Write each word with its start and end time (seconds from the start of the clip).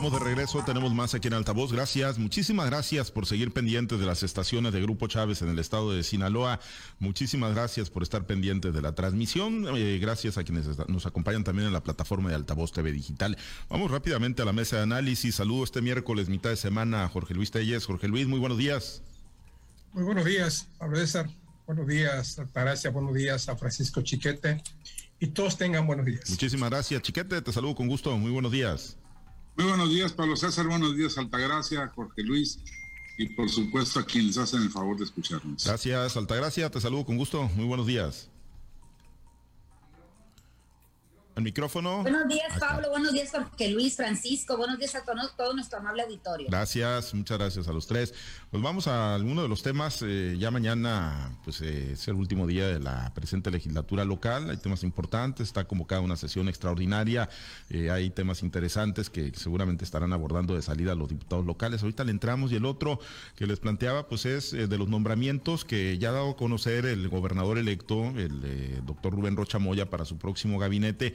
Estamos 0.00 0.18
de 0.18 0.24
regreso, 0.30 0.64
tenemos 0.64 0.94
más 0.94 1.12
aquí 1.12 1.28
en 1.28 1.34
Altavoz. 1.34 1.74
Gracias, 1.74 2.18
muchísimas 2.18 2.64
gracias 2.70 3.10
por 3.10 3.26
seguir 3.26 3.52
pendientes 3.52 4.00
de 4.00 4.06
las 4.06 4.22
estaciones 4.22 4.72
de 4.72 4.80
Grupo 4.80 5.08
Chávez 5.08 5.42
en 5.42 5.50
el 5.50 5.58
estado 5.58 5.92
de 5.92 6.02
Sinaloa. 6.02 6.58
Muchísimas 7.00 7.52
gracias 7.52 7.90
por 7.90 8.02
estar 8.02 8.24
pendientes 8.24 8.72
de 8.72 8.80
la 8.80 8.94
transmisión. 8.94 9.66
Eh, 9.76 9.98
gracias 10.00 10.38
a 10.38 10.44
quienes 10.44 10.66
nos 10.88 11.04
acompañan 11.04 11.44
también 11.44 11.66
en 11.66 11.74
la 11.74 11.82
plataforma 11.82 12.30
de 12.30 12.36
Altavoz 12.36 12.72
TV 12.72 12.92
Digital. 12.92 13.36
Vamos 13.68 13.90
rápidamente 13.90 14.40
a 14.40 14.46
la 14.46 14.54
mesa 14.54 14.76
de 14.76 14.84
análisis. 14.84 15.34
Saludo 15.34 15.64
este 15.64 15.82
miércoles, 15.82 16.30
mitad 16.30 16.48
de 16.48 16.56
semana, 16.56 17.04
a 17.04 17.08
Jorge 17.10 17.34
Luis 17.34 17.50
Telles. 17.50 17.84
Jorge 17.84 18.08
Luis, 18.08 18.26
muy 18.26 18.38
buenos 18.38 18.56
días. 18.56 19.02
Muy 19.92 20.04
buenos 20.04 20.24
días, 20.24 20.66
Pablo 20.78 20.96
César. 20.96 21.28
Buenos 21.66 21.86
días, 21.86 22.38
Altagracia. 22.38 22.88
Buenos 22.88 23.12
días 23.12 23.50
a 23.50 23.56
Francisco 23.56 24.00
Chiquete. 24.00 24.62
Y 25.18 25.26
todos 25.26 25.58
tengan 25.58 25.86
buenos 25.86 26.06
días. 26.06 26.30
Muchísimas 26.30 26.70
gracias, 26.70 27.02
Chiquete. 27.02 27.42
Te 27.42 27.52
saludo 27.52 27.74
con 27.74 27.86
gusto. 27.86 28.16
Muy 28.16 28.30
buenos 28.30 28.50
días. 28.50 28.96
Muy 29.56 29.66
buenos 29.66 29.90
días, 29.90 30.12
Pablo 30.12 30.36
César. 30.36 30.66
Buenos 30.66 30.96
días, 30.96 31.18
Altagracia, 31.18 31.88
Jorge 31.94 32.22
Luis. 32.22 32.60
Y 33.18 33.26
por 33.34 33.50
supuesto 33.50 34.00
a 34.00 34.04
quienes 34.04 34.38
hacen 34.38 34.62
el 34.62 34.70
favor 34.70 34.96
de 34.96 35.04
escucharnos. 35.04 35.64
Gracias, 35.64 36.16
Altagracia. 36.16 36.70
Te 36.70 36.80
saludo 36.80 37.04
con 37.04 37.18
gusto. 37.18 37.50
Muy 37.54 37.66
buenos 37.66 37.86
días 37.86 38.29
micrófono. 41.36 42.02
Buenos 42.02 42.28
días, 42.28 42.58
Pablo. 42.58 42.90
Buenos 42.90 43.12
días, 43.12 43.30
Jorge 43.30 43.70
Luis, 43.70 43.96
Francisco. 43.96 44.56
Buenos 44.56 44.78
días 44.78 44.94
a 44.94 45.04
todo, 45.04 45.54
nuestro 45.54 45.78
amable 45.78 46.02
auditorio. 46.02 46.46
Gracias, 46.48 47.14
muchas 47.14 47.38
gracias 47.38 47.68
a 47.68 47.72
los 47.72 47.86
tres. 47.86 48.14
Pues 48.50 48.62
vamos 48.62 48.86
a 48.86 49.14
alguno 49.14 49.42
de 49.42 49.48
los 49.48 49.62
temas. 49.62 50.02
Eh, 50.02 50.36
ya 50.38 50.50
mañana, 50.50 51.38
pues 51.44 51.60
eh, 51.60 51.92
es 51.92 52.08
el 52.08 52.14
último 52.14 52.46
día 52.46 52.66
de 52.66 52.80
la 52.80 53.12
presente 53.14 53.50
legislatura 53.50 54.04
local. 54.04 54.50
Hay 54.50 54.56
temas 54.56 54.82
importantes. 54.82 55.48
Está 55.48 55.64
convocada 55.64 56.00
una 56.00 56.16
sesión 56.16 56.48
extraordinaria. 56.48 57.28
Eh, 57.68 57.90
hay 57.90 58.10
temas 58.10 58.42
interesantes 58.42 59.08
que 59.08 59.32
seguramente 59.34 59.84
estarán 59.84 60.12
abordando 60.12 60.54
de 60.54 60.62
salida 60.62 60.94
los 60.94 61.08
diputados 61.08 61.46
locales. 61.46 61.82
Ahorita 61.82 62.04
le 62.04 62.10
entramos 62.10 62.52
y 62.52 62.56
el 62.56 62.64
otro 62.64 62.98
que 63.36 63.46
les 63.46 63.60
planteaba, 63.60 64.08
pues 64.08 64.26
es 64.26 64.50
de 64.50 64.78
los 64.78 64.88
nombramientos 64.88 65.64
que 65.64 65.98
ya 65.98 66.10
ha 66.10 66.12
dado 66.12 66.30
a 66.30 66.36
conocer 66.36 66.86
el 66.86 67.08
gobernador 67.08 67.58
electo, 67.58 68.04
el 68.16 68.84
doctor 68.84 69.14
Rubén 69.14 69.36
Rocha 69.36 69.58
Moya, 69.58 69.88
para 69.88 70.04
su 70.04 70.18
próximo 70.18 70.58
gabinete 70.58 71.14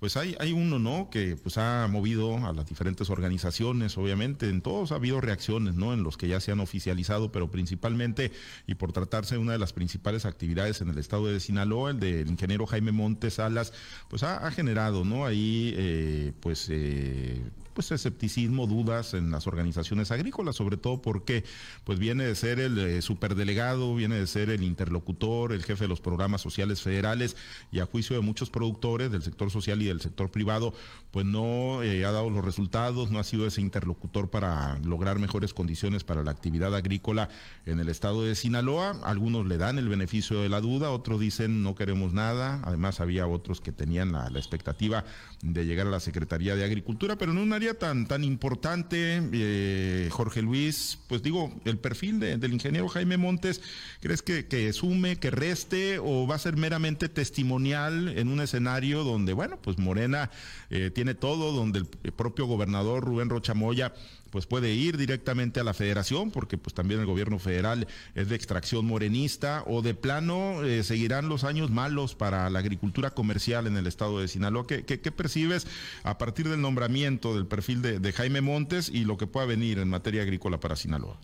pues 0.00 0.16
hay, 0.16 0.34
hay 0.40 0.52
uno, 0.52 0.78
¿no? 0.78 1.10
Que 1.10 1.36
pues 1.36 1.58
ha 1.58 1.86
movido 1.86 2.38
a 2.46 2.54
las 2.54 2.66
diferentes 2.66 3.10
organizaciones, 3.10 3.98
obviamente, 3.98 4.48
en 4.48 4.62
todos 4.62 4.92
ha 4.92 4.94
habido 4.96 5.20
reacciones, 5.20 5.74
¿no? 5.74 5.92
En 5.92 6.02
los 6.02 6.16
que 6.16 6.26
ya 6.26 6.40
se 6.40 6.52
han 6.52 6.60
oficializado, 6.60 7.30
pero 7.30 7.50
principalmente, 7.50 8.32
y 8.66 8.74
por 8.76 8.92
tratarse 8.92 9.34
de 9.34 9.42
una 9.42 9.52
de 9.52 9.58
las 9.58 9.74
principales 9.74 10.24
actividades 10.24 10.80
en 10.80 10.88
el 10.88 10.98
estado 10.98 11.26
de 11.26 11.38
Sinaloa, 11.38 11.90
el 11.90 12.00
del 12.00 12.28
ingeniero 12.28 12.66
Jaime 12.66 12.92
Montes 12.92 13.34
Salas, 13.34 13.74
pues 14.08 14.22
ha, 14.22 14.50
generado, 14.50 15.04
¿no? 15.04 15.26
Ahí, 15.26 15.74
eh, 15.76 16.32
pues, 16.40 16.68
eh, 16.70 17.42
pues 17.74 17.92
escepticismo, 17.92 18.66
dudas 18.66 19.14
en 19.14 19.30
las 19.30 19.46
organizaciones 19.46 20.10
agrícolas, 20.10 20.56
sobre 20.56 20.76
todo 20.76 21.00
porque 21.00 21.44
pues 21.84 21.98
viene 21.98 22.24
de 22.24 22.34
ser 22.34 22.60
el 22.60 22.78
eh, 22.78 23.02
superdelegado, 23.02 23.94
viene 23.94 24.16
de 24.16 24.26
ser 24.26 24.50
el 24.50 24.62
interlocutor, 24.62 25.52
el 25.52 25.64
jefe 25.64 25.84
de 25.84 25.88
los 25.88 26.00
programas 26.00 26.40
sociales 26.40 26.82
federales 26.82 27.36
y 27.70 27.80
a 27.80 27.86
juicio 27.86 28.16
de 28.16 28.22
muchos 28.22 28.50
productores 28.50 29.10
del 29.10 29.22
sector 29.22 29.50
social 29.50 29.80
y 29.82 29.88
del 29.90 30.00
sector 30.00 30.30
privado, 30.30 30.72
pues 31.10 31.26
no 31.26 31.82
eh, 31.82 32.04
ha 32.04 32.12
dado 32.12 32.30
los 32.30 32.44
resultados, 32.44 33.10
no 33.10 33.18
ha 33.18 33.24
sido 33.24 33.46
ese 33.46 33.60
interlocutor 33.60 34.30
para 34.30 34.78
lograr 34.78 35.18
mejores 35.18 35.52
condiciones 35.52 36.04
para 36.04 36.22
la 36.22 36.30
actividad 36.30 36.74
agrícola 36.74 37.28
en 37.66 37.80
el 37.80 37.88
estado 37.88 38.22
de 38.22 38.34
Sinaloa. 38.34 39.00
Algunos 39.04 39.46
le 39.46 39.58
dan 39.58 39.78
el 39.78 39.88
beneficio 39.88 40.40
de 40.40 40.48
la 40.48 40.60
duda, 40.60 40.90
otros 40.90 41.20
dicen 41.20 41.62
no 41.62 41.74
queremos 41.74 42.12
nada, 42.12 42.60
además 42.64 43.00
había 43.00 43.26
otros 43.26 43.60
que 43.60 43.72
tenían 43.72 44.12
la, 44.12 44.30
la 44.30 44.38
expectativa 44.38 45.04
de 45.42 45.66
llegar 45.66 45.86
a 45.86 45.90
la 45.90 46.00
Secretaría 46.00 46.54
de 46.54 46.64
Agricultura, 46.64 47.16
pero 47.16 47.32
en 47.32 47.38
un 47.38 47.52
área 47.52 47.74
tan, 47.74 48.06
tan 48.06 48.24
importante, 48.24 49.20
eh, 49.32 50.08
Jorge 50.12 50.42
Luis, 50.42 50.98
pues 51.08 51.22
digo, 51.22 51.52
el 51.64 51.78
perfil 51.78 52.20
del 52.20 52.52
ingeniero 52.52 52.88
Jaime 52.88 53.16
Montes, 53.16 53.60
¿crees 54.00 54.22
que, 54.22 54.46
que 54.46 54.72
sume, 54.72 55.16
que 55.16 55.30
reste 55.30 55.98
o 55.98 56.26
va 56.26 56.36
a 56.36 56.38
ser 56.38 56.56
meramente 56.56 57.08
testimonial 57.08 58.08
en 58.16 58.28
un 58.28 58.40
escenario 58.40 59.02
donde, 59.04 59.32
bueno, 59.32 59.58
pues 59.60 59.78
Morena 59.80 60.30
eh, 60.70 60.90
tiene 60.94 61.14
todo, 61.14 61.52
donde 61.52 61.80
el 61.80 62.12
propio 62.12 62.46
gobernador 62.46 63.04
Rubén 63.04 63.28
Rochamoya 63.28 63.92
pues 64.30 64.46
puede 64.46 64.72
ir 64.72 64.96
directamente 64.96 65.60
a 65.60 65.64
la 65.64 65.74
federación, 65.74 66.30
porque 66.30 66.56
pues 66.56 66.74
también 66.74 67.00
el 67.00 67.06
gobierno 67.06 67.38
federal 67.38 67.86
es 68.14 68.28
de 68.28 68.36
extracción 68.36 68.86
morenista, 68.86 69.64
o 69.66 69.82
de 69.82 69.94
plano 69.94 70.64
eh, 70.64 70.82
seguirán 70.82 71.28
los 71.28 71.44
años 71.44 71.70
malos 71.70 72.14
para 72.14 72.48
la 72.48 72.60
agricultura 72.60 73.10
comercial 73.10 73.66
en 73.66 73.76
el 73.76 73.86
estado 73.86 74.20
de 74.20 74.28
Sinaloa. 74.28 74.66
¿Qué, 74.66 74.84
qué, 74.84 75.12
percibes 75.12 75.66
a 76.04 76.18
partir 76.18 76.48
del 76.48 76.60
nombramiento 76.60 77.34
del 77.34 77.46
perfil 77.46 77.82
de, 77.82 78.12
Jaime 78.12 78.40
Montes 78.40 78.88
y 78.88 79.04
lo 79.04 79.16
que 79.16 79.26
pueda 79.26 79.46
venir 79.46 79.78
en 79.78 79.88
materia 79.88 80.22
agrícola 80.22 80.58
para 80.58 80.76
Sinaloa? 80.76 81.18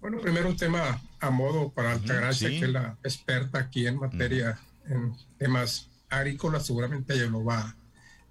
Bueno, 0.00 0.20
primero 0.20 0.48
un 0.48 0.56
tema 0.56 1.00
a 1.20 1.30
modo 1.30 1.70
para 1.70 1.92
Altagracia, 1.92 2.48
que 2.48 2.64
es 2.64 2.68
la 2.68 2.96
experta 3.02 3.58
aquí 3.58 3.86
en 3.86 3.98
materia, 3.98 4.58
en 4.88 5.14
temas 5.38 5.88
agrícolas, 6.08 6.66
seguramente 6.66 7.14
ella 7.14 7.26
lo 7.26 7.44
va 7.44 7.60
a 7.60 7.76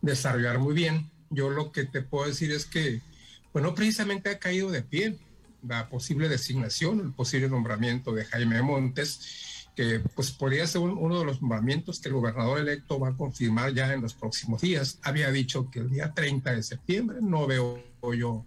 desarrollar 0.02 0.60
muy 0.60 0.74
bien 0.74 1.10
yo 1.30 1.50
lo 1.50 1.72
que 1.72 1.86
te 1.86 2.02
puedo 2.02 2.28
decir 2.28 2.52
es 2.52 2.66
que, 2.66 3.02
bueno, 3.54 3.76
precisamente 3.76 4.30
ha 4.30 4.40
caído 4.40 4.72
de 4.72 4.82
pie 4.82 5.18
la 5.68 5.90
posible 5.90 6.30
designación, 6.30 7.00
el 7.00 7.14
posible 7.14 7.50
nombramiento 7.50 8.14
de 8.14 8.26
Jaime 8.26 8.62
Montes, 8.62 9.68
que 9.76 10.00
pues 10.16 10.32
podría 10.32 10.66
ser 10.68 10.82
uno 10.82 11.20
de 11.20 11.26
los 11.26 11.42
nombramientos 11.42 12.00
que 12.00 12.08
el 12.08 12.16
gobernador 12.16 12.60
electo 12.60 13.00
va 13.00 13.10
a 13.10 13.18
confirmar 13.18 13.74
ya 13.74 13.92
en 13.94 14.02
los 14.02 14.14
próximos 14.14 14.62
días. 14.62 15.00
Había 15.02 15.32
dicho 15.32 15.70
que 15.70 15.80
el 15.80 15.90
día 15.90 16.14
30 16.14 16.54
de 16.54 16.64
septiembre, 16.64 17.18
no 17.22 17.46
veo 17.46 17.84
yo 18.18 18.46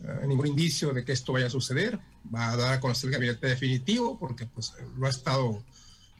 eh, 0.00 0.26
ningún 0.26 0.46
indicio 0.46 0.94
de 0.94 1.04
que 1.04 1.12
esto 1.12 1.32
vaya 1.32 1.48
a 1.48 1.50
suceder. 1.50 1.98
Va 2.34 2.52
a 2.52 2.56
dar 2.56 2.74
a 2.74 2.80
conocer 2.80 3.08
el 3.08 3.14
gabinete 3.14 3.48
definitivo 3.48 4.18
porque 4.18 4.46
pues 4.46 4.72
lo 4.96 5.06
ha 5.06 5.10
estado 5.10 5.62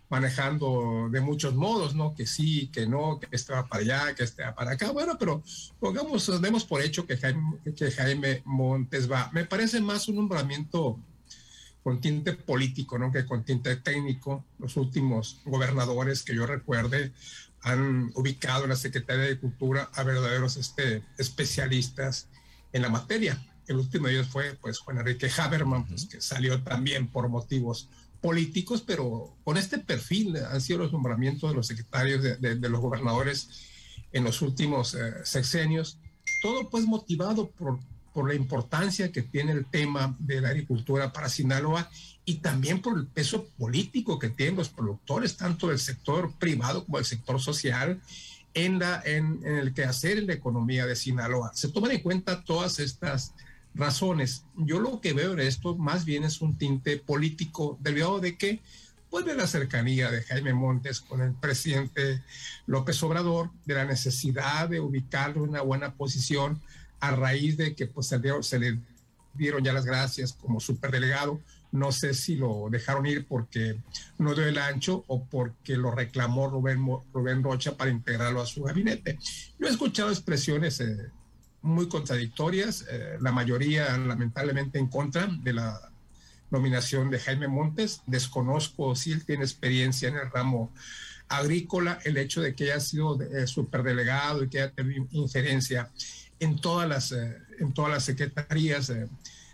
manejando 0.08 1.08
de 1.10 1.20
muchos 1.20 1.54
modos, 1.54 1.94
¿no? 1.94 2.14
Que 2.14 2.26
sí, 2.26 2.68
que 2.72 2.86
no, 2.86 3.18
que 3.18 3.28
este 3.30 3.52
va 3.52 3.66
para 3.66 3.82
allá, 3.82 4.14
que 4.14 4.24
este 4.24 4.42
va 4.42 4.54
para 4.54 4.72
acá. 4.72 4.90
Bueno, 4.90 5.16
pero 5.18 5.42
pongamos, 5.80 6.40
demos 6.40 6.64
por 6.64 6.82
hecho 6.82 7.06
que 7.06 7.16
Jaime, 7.16 7.58
que 7.76 7.90
Jaime 7.90 8.42
Montes 8.44 9.10
va. 9.10 9.30
Me 9.32 9.44
parece 9.44 9.80
más 9.80 10.08
un 10.08 10.16
nombramiento 10.16 10.98
con 11.82 12.00
tinte 12.00 12.32
político, 12.32 12.98
¿no? 12.98 13.12
Que 13.12 13.26
con 13.26 13.44
tinte 13.44 13.76
técnico. 13.76 14.44
Los 14.58 14.76
últimos 14.76 15.40
gobernadores 15.44 16.22
que 16.22 16.34
yo 16.34 16.46
recuerde 16.46 17.12
han 17.60 18.10
ubicado 18.14 18.64
en 18.64 18.70
la 18.70 18.76
Secretaría 18.76 19.24
de 19.24 19.38
Cultura 19.38 19.90
a 19.94 20.02
verdaderos 20.02 20.56
este, 20.56 21.02
especialistas 21.18 22.28
en 22.72 22.82
la 22.82 22.88
materia. 22.88 23.42
El 23.66 23.76
último 23.76 24.06
de 24.06 24.14
ellos 24.14 24.28
fue, 24.28 24.54
pues, 24.60 24.78
Juan 24.78 24.98
Enrique 24.98 25.30
Haberman, 25.34 25.86
pues, 25.86 26.04
que 26.04 26.20
salió 26.20 26.62
también 26.62 27.08
por 27.08 27.28
motivos 27.28 27.88
políticos, 28.24 28.82
pero 28.86 29.36
con 29.44 29.58
este 29.58 29.76
perfil 29.76 30.38
han 30.38 30.58
sido 30.62 30.78
los 30.78 30.92
nombramientos 30.94 31.50
de 31.50 31.56
los 31.56 31.66
secretarios 31.66 32.22
de, 32.22 32.68
los 32.70 32.80
gobernadores 32.80 33.50
en 34.14 34.24
los 34.24 34.40
últimos 34.40 34.94
eh, 34.94 35.12
sexenios, 35.24 35.98
todo 36.40 36.70
pues 36.70 36.86
motivado 36.86 37.50
por, 37.50 37.78
por 38.14 38.26
la 38.26 38.34
importancia 38.34 39.12
que 39.12 39.20
tiene 39.20 39.52
el 39.52 39.66
tema 39.66 40.16
de 40.18 40.40
la 40.40 40.48
agricultura 40.48 41.12
para 41.12 41.28
Sinaloa 41.28 41.90
y 42.24 42.36
también 42.36 42.80
por 42.80 42.98
el 42.98 43.06
peso 43.08 43.46
político 43.58 44.18
que 44.18 44.30
tienen 44.30 44.56
los 44.56 44.70
productores, 44.70 45.36
tanto 45.36 45.68
del 45.68 45.78
sector 45.78 46.32
privado 46.38 46.86
como 46.86 46.96
del 46.96 47.04
sector 47.04 47.38
social, 47.42 48.00
en, 48.54 48.78
la, 48.78 49.02
en, 49.04 49.42
en 49.44 49.56
el 49.56 49.74
quehacer 49.74 50.16
en 50.16 50.28
la 50.28 50.32
economía 50.32 50.86
de 50.86 50.96
Sinaloa. 50.96 51.50
Se 51.52 51.68
toman 51.68 51.90
en 51.90 52.00
cuenta 52.00 52.42
todas 52.42 52.78
estas 52.78 53.34
razones. 53.74 54.44
Yo 54.56 54.80
lo 54.80 55.00
que 55.00 55.12
veo 55.12 55.32
en 55.32 55.40
esto 55.40 55.76
más 55.76 56.04
bien 56.04 56.24
es 56.24 56.40
un 56.40 56.56
tinte 56.56 56.98
político, 56.98 57.78
debido 57.80 58.20
de 58.20 58.36
que 58.36 58.60
pues 59.10 59.24
de 59.26 59.36
la 59.36 59.46
cercanía 59.46 60.10
de 60.10 60.22
Jaime 60.22 60.54
Montes 60.54 61.00
con 61.00 61.20
el 61.20 61.34
presidente 61.34 62.22
López 62.66 63.00
Obrador, 63.04 63.50
de 63.64 63.74
la 63.74 63.84
necesidad 63.84 64.68
de 64.68 64.80
ubicarlo 64.80 65.44
en 65.44 65.50
una 65.50 65.60
buena 65.60 65.94
posición 65.94 66.60
a 66.98 67.12
raíz 67.12 67.56
de 67.56 67.76
que 67.76 67.86
pues 67.86 68.08
se 68.08 68.58
le 68.58 68.80
dieron 69.34 69.62
ya 69.62 69.72
las 69.72 69.84
gracias 69.84 70.32
como 70.32 70.58
superdelegado. 70.58 71.40
No 71.70 71.92
sé 71.92 72.14
si 72.14 72.36
lo 72.36 72.68
dejaron 72.70 73.06
ir 73.06 73.26
porque 73.26 73.80
no 74.18 74.34
dio 74.34 74.46
el 74.46 74.58
ancho 74.58 75.04
o 75.06 75.24
porque 75.24 75.76
lo 75.76 75.90
reclamó 75.92 76.48
Rubén, 76.48 76.84
Rubén 77.12 77.42
Rocha 77.42 77.76
para 77.76 77.90
integrarlo 77.90 78.40
a 78.40 78.46
su 78.46 78.64
gabinete. 78.64 79.18
Yo 79.58 79.66
he 79.66 79.70
escuchado 79.70 80.10
expresiones 80.10 80.80
eh, 80.80 81.10
muy 81.64 81.88
contradictorias, 81.88 82.84
eh, 82.90 83.16
la 83.20 83.32
mayoría 83.32 83.96
lamentablemente 83.96 84.78
en 84.78 84.86
contra 84.86 85.26
de 85.26 85.54
la 85.54 85.90
nominación 86.50 87.10
de 87.10 87.18
Jaime 87.18 87.48
Montes. 87.48 88.02
Desconozco 88.06 88.94
si 88.94 89.12
él 89.12 89.24
tiene 89.24 89.44
experiencia 89.44 90.10
en 90.10 90.16
el 90.16 90.30
ramo 90.30 90.70
agrícola, 91.26 91.98
el 92.04 92.18
hecho 92.18 92.42
de 92.42 92.54
que 92.54 92.64
haya 92.64 92.80
sido 92.80 93.20
eh, 93.20 93.46
superdelegado 93.46 94.44
y 94.44 94.50
que 94.50 94.60
haya 94.60 94.72
tenido 94.72 95.06
injerencia 95.10 95.90
en 96.38 96.60
todas 96.60 96.86
las, 96.86 97.12
eh, 97.12 97.38
en 97.58 97.72
todas 97.72 97.90
las 97.90 98.04
secretarías 98.04 98.92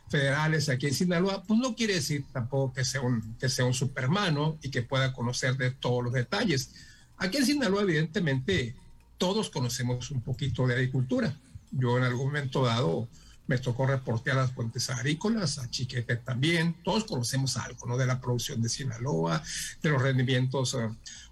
federales 0.09 0.69
aquí 0.69 0.89
en 0.89 0.95
Sinaloa, 0.95 1.45
pues 1.45 1.61
no 1.61 1.77
quiere 1.77 1.95
decir 1.95 2.25
tampoco 2.33 2.73
que 2.75 2.85
sea 2.85 3.03
un, 3.03 3.37
que 3.39 3.49
sea 3.49 3.65
un 3.65 3.75
supermano 3.75 4.59
y 4.63 4.71
que 4.71 4.83
pueda 4.83 5.13
conocer 5.13 5.57
de 5.57 5.71
todos 5.71 6.03
los 6.03 6.13
detalles. 6.13 6.73
Aquí 7.19 7.37
en 7.37 7.47
Sinaloa, 7.47 7.83
evidentemente, 7.83 8.75
todos 9.17 9.49
conocemos 9.49 10.11
un 10.11 10.23
poquito 10.23 10.67
de 10.67 10.75
agricultura 10.75 11.39
Yo 11.71 11.99
en 11.99 12.05
algún 12.05 12.27
momento 12.27 12.65
dado 12.65 13.09
me 13.51 13.59
tocó 13.59 13.85
reportear 13.85 14.37
las 14.37 14.53
fuentes 14.53 14.89
agrícolas, 14.91 15.59
a 15.59 15.69
Chiquete 15.69 16.15
también, 16.19 16.77
todos 16.85 17.03
conocemos 17.03 17.57
algo, 17.57 17.85
¿no? 17.85 17.97
De 17.97 18.07
la 18.07 18.21
producción 18.21 18.63
de 18.63 18.69
Sinaloa, 18.69 19.43
de 19.83 19.91
los 19.91 20.01
rendimientos 20.01 20.75
eh, 20.75 20.89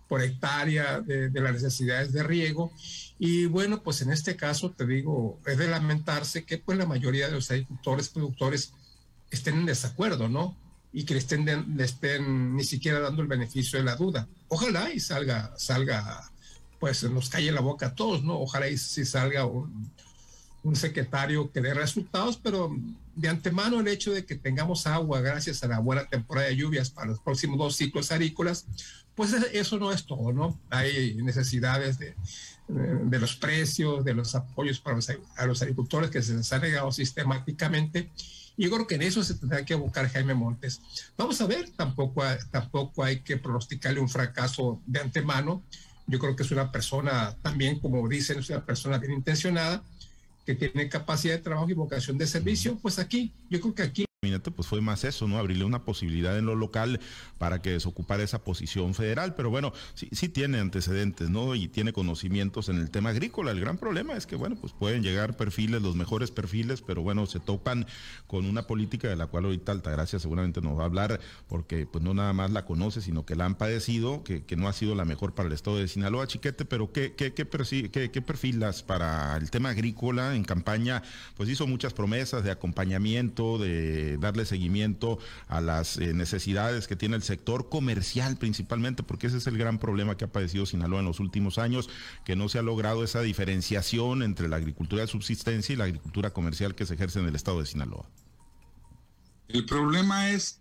por 0.08 0.20
hectárea, 0.20 1.00
de, 1.00 1.30
las 1.40 1.52
necesidades 1.52 2.12
de 2.12 2.24
riego. 2.24 2.72
Y 3.20 3.46
bueno, 3.46 3.84
pues 3.84 4.02
en 4.02 4.10
este 4.10 4.34
caso 4.34 4.72
te 4.72 4.84
digo, 4.84 5.38
es 5.46 5.58
de 5.58 5.68
lamentarse 5.68 6.44
que 6.44 6.58
pues 6.58 6.76
la 6.76 6.86
mayoría 6.86 7.28
de 7.28 7.34
los 7.34 7.52
agricultores, 7.52 8.08
productores 8.08 8.72
estén 9.30 9.58
en 9.58 9.66
desacuerdo, 9.66 10.28
¿no? 10.28 10.56
Y 10.92 11.04
que 11.04 11.14
le 11.14 11.20
estén, 11.20 11.44
le 11.76 11.84
estén 11.84 12.56
ni 12.56 12.64
siquiera 12.64 12.98
dando 12.98 13.22
el 13.22 13.28
beneficio 13.28 13.78
de 13.78 13.84
la 13.84 13.94
duda. 13.94 14.26
Ojalá 14.48 14.92
y 14.92 14.98
salga, 14.98 15.54
salga, 15.56 16.32
pues 16.80 17.04
nos 17.04 17.28
calle 17.28 17.52
la 17.52 17.60
boca 17.60 17.86
a 17.86 17.94
todos, 17.94 18.24
¿no? 18.24 18.40
Ojalá 18.40 18.68
y 18.68 18.76
si 18.76 19.04
salga 19.04 19.44
un, 19.44 19.92
un 20.68 20.76
secretario 20.76 21.50
que 21.50 21.62
dé 21.62 21.72
resultados, 21.72 22.36
pero 22.36 22.76
de 23.16 23.28
antemano 23.28 23.80
el 23.80 23.88
hecho 23.88 24.12
de 24.12 24.24
que 24.24 24.36
tengamos 24.36 24.86
agua 24.86 25.20
gracias 25.20 25.64
a 25.64 25.68
la 25.68 25.78
buena 25.78 26.04
temporada 26.04 26.48
de 26.48 26.56
lluvias 26.56 26.90
para 26.90 27.08
los 27.08 27.20
próximos 27.20 27.58
dos 27.58 27.76
ciclos 27.76 28.12
agrícolas, 28.12 28.66
pues 29.14 29.32
eso 29.32 29.78
no 29.78 29.90
es 29.90 30.04
todo, 30.04 30.32
¿no? 30.32 30.60
Hay 30.70 31.14
necesidades 31.16 31.98
de, 31.98 32.14
de 32.68 33.18
los 33.18 33.34
precios, 33.36 34.04
de 34.04 34.14
los 34.14 34.34
apoyos 34.34 34.78
para 34.78 34.96
los, 34.96 35.10
a 35.36 35.46
los 35.46 35.62
agricultores 35.62 36.10
que 36.10 36.22
se 36.22 36.34
les 36.34 36.52
ha 36.52 36.58
negado 36.58 36.92
sistemáticamente. 36.92 38.10
Y 38.56 38.64
yo 38.64 38.70
creo 38.70 38.86
que 38.86 38.96
en 38.96 39.02
eso 39.02 39.24
se 39.24 39.34
tendrá 39.34 39.64
que 39.64 39.74
buscar 39.74 40.08
Jaime 40.10 40.34
Montes. 40.34 40.80
Vamos 41.16 41.40
a 41.40 41.46
ver, 41.46 41.70
tampoco, 41.76 42.22
tampoco 42.50 43.04
hay 43.04 43.20
que 43.20 43.38
pronosticarle 43.38 44.00
un 44.00 44.08
fracaso 44.08 44.80
de 44.86 45.00
antemano. 45.00 45.62
Yo 46.06 46.18
creo 46.18 46.36
que 46.36 46.42
es 46.42 46.50
una 46.50 46.70
persona 46.70 47.36
también, 47.42 47.80
como 47.80 48.06
dicen, 48.08 48.38
es 48.38 48.50
una 48.50 48.64
persona 48.64 48.98
bien 48.98 49.12
intencionada 49.12 49.82
que 50.48 50.54
tiene 50.54 50.88
capacidad 50.88 51.34
de 51.34 51.42
trabajo 51.42 51.68
y 51.68 51.74
vocación 51.74 52.16
de 52.16 52.26
servicio, 52.26 52.78
pues 52.80 52.98
aquí, 52.98 53.34
yo 53.50 53.60
creo 53.60 53.74
que 53.74 53.82
aquí 53.82 54.07
pues 54.56 54.66
fue 54.66 54.80
más 54.80 55.04
eso, 55.04 55.28
¿no? 55.28 55.38
Abrirle 55.38 55.64
una 55.64 55.84
posibilidad 55.84 56.36
en 56.36 56.44
lo 56.44 56.56
local 56.56 56.98
para 57.38 57.62
que 57.62 57.70
desocupara 57.70 58.24
esa 58.24 58.42
posición 58.42 58.92
federal, 58.92 59.36
pero 59.36 59.48
bueno, 59.48 59.72
sí, 59.94 60.28
tiene 60.28 60.58
antecedentes, 60.58 61.30
¿no? 61.30 61.54
Y 61.54 61.68
tiene 61.68 61.92
conocimientos 61.92 62.68
en 62.68 62.78
el 62.78 62.90
tema 62.90 63.10
agrícola. 63.10 63.52
El 63.52 63.60
gran 63.60 63.78
problema 63.78 64.14
es 64.14 64.26
que, 64.26 64.34
bueno, 64.34 64.56
pues 64.56 64.72
pueden 64.72 65.04
llegar 65.04 65.36
perfiles, 65.36 65.82
los 65.82 65.94
mejores 65.94 66.32
perfiles, 66.32 66.82
pero 66.82 67.02
bueno, 67.02 67.26
se 67.26 67.38
topan 67.38 67.86
con 68.26 68.44
una 68.44 68.66
política 68.66 69.06
de 69.06 69.14
la 69.14 69.28
cual 69.28 69.44
ahorita 69.44 69.70
Altagracia 69.70 70.18
seguramente 70.18 70.60
nos 70.60 70.76
va 70.76 70.82
a 70.82 70.86
hablar, 70.86 71.20
porque 71.46 71.86
pues 71.86 72.02
no 72.02 72.12
nada 72.12 72.32
más 72.32 72.50
la 72.50 72.64
conoce, 72.64 73.00
sino 73.00 73.24
que 73.24 73.36
la 73.36 73.44
han 73.44 73.54
padecido, 73.54 74.24
que, 74.24 74.44
que 74.44 74.56
no 74.56 74.66
ha 74.66 74.72
sido 74.72 74.96
la 74.96 75.04
mejor 75.04 75.34
para 75.34 75.46
el 75.46 75.52
estado 75.52 75.76
de 75.76 75.86
Sinaloa, 75.86 76.26
Chiquete, 76.26 76.64
pero 76.64 76.92
¿qué, 76.92 77.14
qué, 77.14 77.34
qué, 77.34 77.46
qué, 77.46 78.10
qué 78.10 78.22
perfilas 78.22 78.82
para 78.82 79.36
el 79.36 79.48
tema 79.52 79.68
agrícola 79.68 80.34
en 80.34 80.42
campaña? 80.42 81.04
Pues 81.36 81.48
hizo 81.48 81.68
muchas 81.68 81.94
promesas 81.94 82.42
de 82.42 82.50
acompañamiento, 82.50 83.58
de 83.58 84.07
darle 84.16 84.46
seguimiento 84.46 85.18
a 85.48 85.60
las 85.60 85.98
eh, 85.98 86.14
necesidades 86.14 86.88
que 86.88 86.96
tiene 86.96 87.16
el 87.16 87.22
sector 87.22 87.68
comercial 87.68 88.36
principalmente, 88.36 89.02
porque 89.02 89.26
ese 89.26 89.38
es 89.38 89.46
el 89.46 89.58
gran 89.58 89.78
problema 89.78 90.16
que 90.16 90.24
ha 90.24 90.32
padecido 90.32 90.64
Sinaloa 90.66 91.00
en 91.00 91.06
los 91.06 91.20
últimos 91.20 91.58
años, 91.58 91.90
que 92.24 92.36
no 92.36 92.48
se 92.48 92.58
ha 92.58 92.62
logrado 92.62 93.04
esa 93.04 93.20
diferenciación 93.20 94.22
entre 94.22 94.48
la 94.48 94.56
agricultura 94.56 95.02
de 95.02 95.08
subsistencia 95.08 95.72
y 95.72 95.76
la 95.76 95.84
agricultura 95.84 96.30
comercial 96.30 96.74
que 96.74 96.86
se 96.86 96.94
ejerce 96.94 97.18
en 97.20 97.26
el 97.26 97.34
estado 97.34 97.60
de 97.60 97.66
Sinaloa. 97.66 98.08
El 99.48 99.64
problema 99.66 100.30
es 100.30 100.60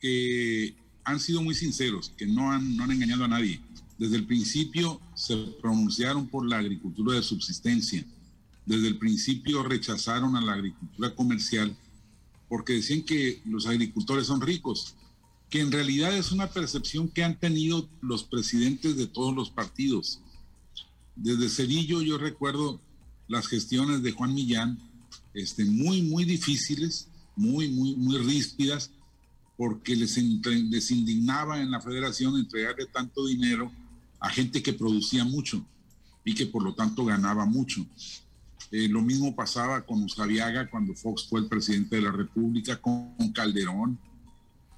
que 0.00 0.76
han 1.04 1.20
sido 1.20 1.42
muy 1.42 1.54
sinceros, 1.54 2.12
que 2.16 2.26
no 2.26 2.52
han, 2.52 2.76
no 2.76 2.84
han 2.84 2.92
engañado 2.92 3.24
a 3.24 3.28
nadie. 3.28 3.60
Desde 3.98 4.16
el 4.16 4.26
principio 4.26 5.00
se 5.14 5.36
pronunciaron 5.60 6.28
por 6.28 6.46
la 6.46 6.58
agricultura 6.58 7.16
de 7.16 7.22
subsistencia. 7.22 8.04
Desde 8.64 8.88
el 8.88 8.98
principio 8.98 9.62
rechazaron 9.62 10.36
a 10.36 10.40
la 10.40 10.52
agricultura 10.52 11.14
comercial 11.14 11.74
porque 12.48 12.74
decían 12.74 13.02
que 13.02 13.42
los 13.44 13.66
agricultores 13.66 14.26
son 14.26 14.40
ricos, 14.40 14.94
que 15.50 15.60
en 15.60 15.72
realidad 15.72 16.16
es 16.16 16.32
una 16.32 16.50
percepción 16.50 17.08
que 17.08 17.24
han 17.24 17.38
tenido 17.38 17.88
los 18.00 18.24
presidentes 18.24 18.96
de 18.96 19.06
todos 19.06 19.34
los 19.34 19.50
partidos. 19.50 20.20
Desde 21.16 21.48
Cerillo 21.48 22.02
yo 22.02 22.18
recuerdo 22.18 22.80
las 23.28 23.46
gestiones 23.46 24.02
de 24.02 24.12
Juan 24.12 24.34
Millán, 24.34 24.78
este, 25.34 25.64
muy, 25.64 26.02
muy 26.02 26.24
difíciles, 26.24 27.08
muy, 27.36 27.68
muy, 27.68 27.94
muy 27.96 28.18
ríspidas, 28.18 28.90
porque 29.56 29.96
les, 29.96 30.16
les 30.16 30.90
indignaba 30.90 31.60
en 31.60 31.70
la 31.70 31.80
federación 31.80 32.36
entregarle 32.36 32.86
tanto 32.86 33.26
dinero 33.26 33.70
a 34.20 34.30
gente 34.30 34.62
que 34.62 34.72
producía 34.72 35.24
mucho 35.24 35.64
y 36.24 36.34
que 36.34 36.46
por 36.46 36.62
lo 36.62 36.74
tanto 36.74 37.04
ganaba 37.04 37.44
mucho. 37.44 37.84
Eh, 38.70 38.88
lo 38.88 39.00
mismo 39.00 39.34
pasaba 39.34 39.86
con 39.86 40.02
Usabiaga 40.02 40.68
cuando 40.68 40.94
Fox 40.94 41.26
fue 41.28 41.40
el 41.40 41.46
presidente 41.46 41.96
de 41.96 42.02
la 42.02 42.12
República, 42.12 42.80
con, 42.80 43.14
Calderón 43.32 43.98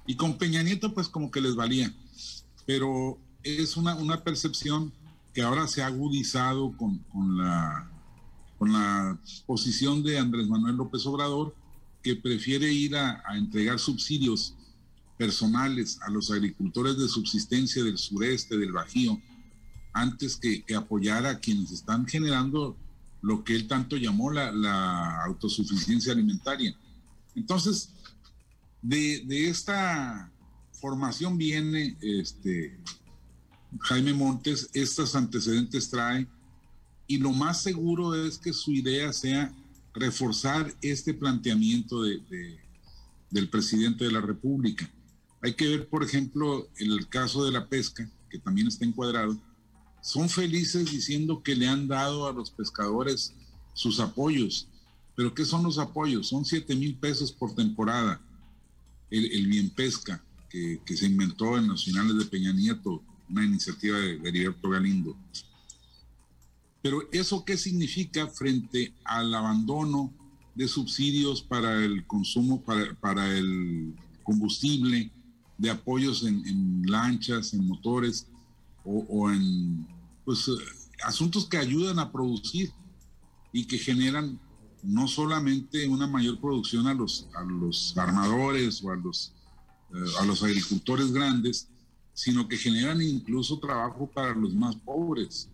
y 0.07 0.15
con 0.15 0.37
Peña 0.37 0.63
Nieto, 0.63 0.93
pues 0.93 1.09
como 1.09 1.29
que 1.29 1.41
les 1.41 1.55
valía. 1.55 1.93
Pero 2.65 3.17
es 3.43 3.75
una, 3.75 3.95
una 3.95 4.23
percepción 4.23 4.93
que 5.33 5.41
ahora 5.41 5.67
se 5.67 5.81
ha 5.81 5.87
agudizado 5.87 6.75
con, 6.77 6.99
con, 7.11 7.37
la, 7.37 7.89
con 8.57 8.71
la 8.71 9.19
posición 9.45 10.03
de 10.03 10.19
Andrés 10.19 10.47
Manuel 10.47 10.75
López 10.75 11.05
Obrador, 11.05 11.55
que 12.01 12.15
prefiere 12.15 12.71
ir 12.71 12.95
a, 12.95 13.23
entregar 13.35 13.77
subsidios 13.77 14.55
personales 15.17 15.99
a 16.01 16.09
los 16.09 16.31
agricultores 16.31 16.97
de 16.97 17.07
subsistencia 17.07 17.83
del 17.83 17.97
sureste, 17.97 18.57
del 18.57 18.71
Bajío, 18.71 19.21
antes 19.93 20.37
que 20.37 20.63
apoyar 20.73 21.25
a 21.25 21.39
quienes 21.39 21.71
están 21.71 22.07
generando 22.07 22.77
lo 23.21 23.43
que 23.43 23.55
él 23.55 23.67
tanto 23.67 23.97
llamó 23.97 24.31
la, 24.31 25.23
autosuficiencia 25.25 26.13
alimentaria. 26.13 26.75
Entonces, 27.35 27.89
de, 28.81 29.49
esta 29.49 30.31
formación 30.73 31.37
viene 31.37 31.95
este, 32.01 32.77
Jaime 33.81 34.13
Montes, 34.13 34.69
estos 34.73 35.15
antecedentes 35.15 35.89
trae, 35.89 36.27
y 37.07 37.17
lo 37.17 37.31
más 37.31 37.61
seguro 37.61 38.15
es 38.15 38.37
que 38.37 38.53
su 38.53 38.71
idea 38.71 39.11
sea 39.13 39.53
reforzar 39.93 40.73
este 40.81 41.13
planteamiento 41.13 42.01
del 42.01 43.49
presidente 43.49 44.05
de 44.05 44.11
la 44.11 44.21
República. 44.21 44.89
Hay 45.41 45.53
que 45.53 45.67
ver, 45.67 45.89
por 45.89 46.03
ejemplo, 46.03 46.69
el 46.77 47.07
caso 47.09 47.43
de 47.43 47.51
la 47.51 47.67
pesca, 47.67 48.09
que 48.29 48.39
también 48.39 48.67
está 48.67 48.85
encuadrado, 48.85 49.37
son 50.01 50.29
felices 50.29 50.91
diciendo 50.91 51.43
que 51.43 51.55
le 51.55 51.67
han 51.67 51.87
dado 51.87 52.27
a 52.27 52.33
los 52.33 52.49
pescadores 52.49 53.33
sus 53.73 53.99
apoyos. 53.99 54.67
Pero 55.15 55.33
¿qué 55.33 55.45
son 55.45 55.63
los 55.63 55.77
apoyos? 55.77 56.27
Son 56.27 56.43
7 56.43 56.75
mil 56.75 56.95
pesos 56.95 57.31
por 57.31 57.53
temporada. 57.53 58.19
El, 59.11 59.47
bien 59.47 59.69
pesca 59.69 60.23
que, 60.49 60.81
se 60.87 61.05
inventó 61.05 61.57
en 61.57 61.67
los 61.67 61.83
finales 61.83 62.17
de 62.17 62.25
Peña 62.25 62.53
Nieto, 62.53 63.03
una 63.29 63.45
iniciativa 63.45 63.97
de, 63.97 64.21
Heriberto 64.23 64.69
Galindo. 64.69 65.15
Pero 66.81 67.07
¿eso 67.11 67.45
qué 67.45 67.57
significa 67.57 68.27
frente 68.27 68.93
al 69.03 69.33
abandono 69.33 70.13
de 70.55 70.67
subsidios 70.67 71.41
para 71.41 71.83
el 71.83 72.07
consumo, 72.07 72.63
para, 72.63 73.37
el 73.37 73.93
combustible, 74.23 75.11
de 75.57 75.69
apoyos 75.69 76.23
en 76.23 76.83
lanchas, 76.87 77.53
en 77.53 77.67
motores? 77.67 78.30
O, 78.83 79.29
en 79.31 79.87
pues, 80.25 80.47
eh, 80.47 80.51
asuntos 81.03 81.45
que 81.45 81.57
ayudan 81.57 81.99
a 81.99 82.11
producir 82.11 82.71
y 83.51 83.65
que 83.65 83.77
generan 83.77 84.39
no 84.83 85.07
solamente 85.07 85.87
una 85.87 86.07
mayor 86.07 86.39
producción 86.39 86.87
a 86.87 86.93
los, 86.93 87.27
a 87.35 87.43
los 87.43 87.95
armadores 87.97 88.83
o 88.83 88.91
a 88.91 88.95
los, 88.95 89.33
eh, 89.93 90.11
a 90.19 90.25
los 90.25 90.41
agricultores 90.43 91.11
grandes, 91.11 91.67
sino 92.13 92.47
que 92.47 92.57
generan 92.57 93.01
incluso 93.01 93.59
trabajo 93.59 94.09
para 94.11 94.33
los 94.33 94.53
más 94.53 94.75
pobres. 94.75 95.49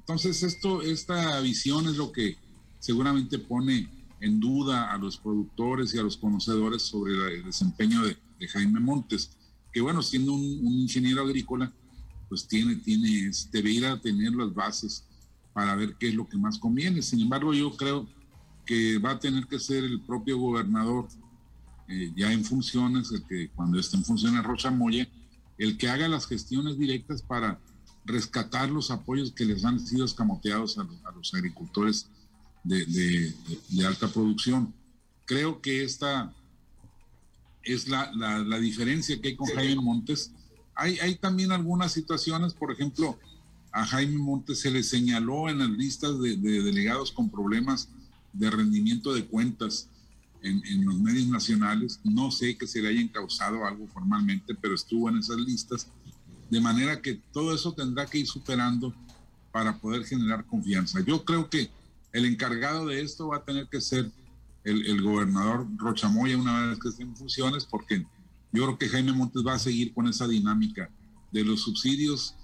Entonces, 0.00 0.42
esto, 0.42 0.82
esta 0.82 1.40
visión 1.40 1.86
es 1.88 1.96
lo 1.96 2.12
que 2.12 2.36
seguramente 2.78 3.38
pone 3.38 3.90
en 4.20 4.40
duda 4.40 4.92
a 4.92 4.98
los 4.98 5.18
productores 5.18 5.92
y 5.94 5.98
a 5.98 6.02
los 6.02 6.16
conocedores 6.16 6.82
sobre 6.82 7.36
el 7.36 7.44
desempeño 7.44 8.02
de, 8.02 8.16
Jaime 8.48 8.80
Montes, 8.80 9.30
que 9.72 9.80
bueno, 9.80 10.02
siendo 10.02 10.34
un 10.34 10.78
ingeniero 10.78 11.22
agrícola, 11.22 11.72
pues 12.28 12.46
tiene, 12.46 12.76
tiene, 12.76 13.30
debería 13.50 14.00
tener 14.00 14.32
las 14.32 14.52
bases 14.54 15.04
para 15.52 15.74
ver 15.74 15.96
qué 15.98 16.08
es 16.08 16.14
lo 16.14 16.28
que 16.28 16.36
más 16.36 16.58
conviene. 16.58 17.02
Sin 17.02 17.20
embargo, 17.20 17.54
yo 17.54 17.76
creo 17.76 18.08
que 18.64 18.98
va 18.98 19.12
a 19.12 19.18
tener 19.18 19.46
que 19.46 19.58
ser 19.58 19.84
el 19.84 20.00
propio 20.00 20.38
gobernador 20.38 21.08
eh, 21.88 22.12
ya 22.16 22.32
en 22.32 22.44
funciones, 22.44 23.12
el 23.12 23.24
que 23.24 23.48
cuando 23.50 23.78
esté 23.78 23.96
en 23.96 24.04
funciones 24.04 24.42
Rocha 24.42 24.70
Moya, 24.70 25.08
el 25.56 25.78
que 25.78 25.88
haga 25.88 26.08
las 26.08 26.26
gestiones 26.26 26.78
directas 26.78 27.22
para 27.22 27.60
rescatar 28.04 28.70
los 28.70 28.90
apoyos 28.90 29.32
que 29.32 29.44
les 29.44 29.64
han 29.64 29.80
sido 29.80 30.04
escamoteados 30.04 30.78
a, 30.78 30.86
los 31.14 31.32
agricultores 31.34 32.08
de, 32.64 32.84
de, 33.70 33.86
alta 33.86 34.08
producción. 34.08 34.74
Creo 35.24 35.60
que 35.60 35.84
esta 35.84 36.32
es 37.62 37.88
la, 37.88 38.12
la, 38.14 38.38
la 38.38 38.58
diferencia 38.58 39.20
que 39.20 39.28
hay 39.28 39.36
con 39.36 39.48
Jaime 39.48 39.82
Montes 39.82 40.32
hay, 40.76 41.14
también 41.16 41.52
algunas 41.52 41.92
situaciones, 41.92 42.52
por 42.52 42.70
ejemplo, 42.70 43.18
a 43.72 43.84
Jaime 43.86 44.18
Montes 44.18 44.60
se 44.60 44.70
le 44.70 44.82
señaló 44.82 45.48
en 45.48 45.58
las 45.58 45.70
listas 45.70 46.20
de, 46.20 46.36
delegados 46.36 47.12
con 47.12 47.30
problemas 47.30 47.88
de 48.32 48.50
rendimiento 48.50 49.14
de 49.14 49.24
cuentas 49.24 49.88
en, 50.42 50.64
en, 50.66 50.84
los 50.84 50.98
medios 50.98 51.28
nacionales. 51.28 52.00
No 52.04 52.30
sé 52.30 52.56
que 52.56 52.66
se 52.66 52.80
le 52.80 52.88
haya 52.88 53.00
encausado 53.00 53.64
algo 53.64 53.86
formalmente, 53.88 54.54
pero 54.54 54.74
estuvo 54.74 55.08
en 55.08 55.18
esas 55.18 55.38
listas. 55.38 55.88
De 56.50 56.60
manera 56.60 57.00
que 57.00 57.20
todo 57.32 57.54
eso 57.54 57.72
tendrá 57.72 58.06
que 58.06 58.18
ir 58.18 58.26
superando 58.26 58.94
para 59.50 59.78
poder 59.78 60.04
generar 60.04 60.44
confianza. 60.44 61.00
Yo 61.00 61.24
creo 61.24 61.48
que 61.48 61.70
el 62.12 62.26
encargado 62.26 62.86
de 62.86 63.02
esto 63.02 63.28
va 63.28 63.38
a 63.38 63.44
tener 63.44 63.66
que 63.68 63.80
ser 63.80 64.10
el, 64.64 64.86
el 64.86 65.02
gobernador 65.02 65.66
Rochamoya 65.76 66.36
una 66.36 66.66
vez 66.66 66.78
que 66.78 66.88
esté 66.88 67.02
en 67.02 67.16
funciones, 67.16 67.64
porque 67.64 68.06
yo 68.56 68.64
creo 68.64 68.78
que 68.78 68.88
Jaime 68.88 69.12
Montes 69.12 69.42
va 69.46 69.54
a 69.54 69.58
seguir 69.58 69.92
con 69.92 70.08
esa 70.08 70.26
dinámica 70.26 70.90
de 71.30 71.44
los 71.44 71.60
subsidios 71.60 72.34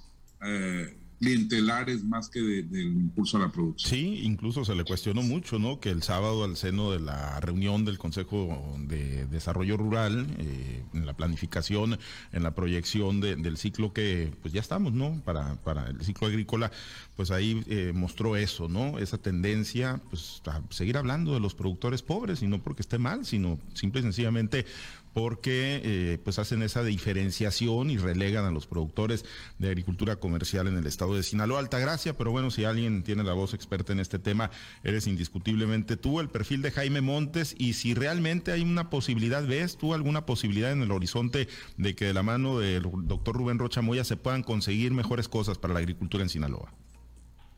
eh, 0.45 0.97
clientelares 1.23 2.03
más 2.03 2.29
que 2.29 2.41
del 2.41 2.89
impulso 2.89 3.37
a 3.37 3.41
la 3.41 3.49
producción. 3.53 3.89
Sí, 3.89 4.23
incluso 4.25 4.65
se 4.65 4.75
le 4.75 4.83
cuestionó 4.83 5.23
mucho, 5.23 5.61
¿no? 5.61 5.79
Que 5.79 5.91
el 5.91 6.03
sábado 6.03 6.43
al 6.43 6.57
seno 6.57 6.91
de 6.91 6.99
la 6.99 7.39
reunión 7.39 7.85
del 7.85 7.97
Consejo 7.97 8.77
de 8.89 9.27
Desarrollo 9.27 9.77
Rural, 9.77 10.27
eh, 10.39 10.83
en 10.93 11.07
la 11.07 11.15
planificación, 11.15 11.97
en 12.33 12.43
la 12.43 12.57
proyección 12.57 13.21
del 13.21 13.57
ciclo 13.57 13.93
que, 13.93 14.33
pues 14.43 14.53
ya 14.53 14.61
estamos, 14.61 14.95
¿no? 14.95 15.23
Para, 15.25 15.55
para 15.63 15.91
el 15.91 16.01
ciclo 16.01 16.27
agrícola, 16.27 16.73
pues 17.15 17.31
ahí 17.31 17.63
eh, 17.69 17.93
mostró 17.95 18.35
eso, 18.35 18.69
¿no? 18.69 18.99
Esa 18.99 19.17
tendencia, 19.17 20.01
pues 20.11 20.43
a 20.47 20.61
seguir 20.71 20.97
hablando 20.97 21.35
de 21.35 21.41
los 21.41 21.55
productores 21.55 22.03
pobres 22.03 22.43
y 22.43 22.49
no 22.49 22.61
porque 22.61 22.83
esté 22.83 22.99
mal, 22.99 23.25
sino 23.25 23.61
simple 23.75 24.01
y 24.01 24.03
sencillamente 24.03 24.67
porque 25.13 25.81
eh, 25.85 26.19
pues 26.23 26.39
hacen 26.39 26.63
esa 26.63 26.83
diferenciación 26.83 27.91
y 27.91 27.99
relegan 27.99 28.45
a 28.45 28.51
los 28.51 28.67
productores 28.67 29.25
de 29.59 29.69
agricultura 29.69 30.17
comercial 30.17 30.67
en 30.67 30.77
el 30.77 30.87
estado 30.87 31.15
de 31.15 31.23
Sinaloa. 31.23 31.61
Altagracia, 31.61 32.17
pero 32.17 32.31
bueno, 32.31 32.51
si 32.51 32.65
alguien 32.65 33.03
tiene 33.03 33.25
la 33.25 33.33
voz 33.33 33.55
experta 33.55 33.93
en 33.93 34.01
este 34.01 34.19
tema, 34.19 34.51
eres 34.85 35.07
indiscutiblemente 35.07 35.97
tú, 35.97 36.21
el 36.21 36.29
perfil 36.29 36.63
de 36.63 36.71
Jaime 36.71 37.01
Montes, 37.01 37.55
y 37.59 37.75
si 37.75 37.95
realmente 37.95 38.53
hay 38.53 38.63
una 38.63 38.91
posibilidad, 38.91 39.47
¿ves 39.47 39.77
tú 39.77 39.95
alguna 39.95 40.27
posibilidad 40.27 40.73
en 40.73 40.83
el 40.83 40.91
horizonte 40.91 41.49
de 41.77 41.95
que 41.95 42.07
de 42.07 42.15
la 42.15 42.23
mano 42.23 42.59
del 42.59 42.83
doctor 43.05 43.37
Rubén 43.37 43.59
Rocha 43.59 43.83
Moya 43.83 44.05
se 44.05 44.17
puedan 44.17 44.43
conseguir 44.43 44.93
mejores 44.93 45.29
cosas 45.29 45.59
para 45.59 45.75
la 45.75 45.81
agricultura 45.81 46.23
en 46.23 46.31
Sinaloa? 46.31 46.73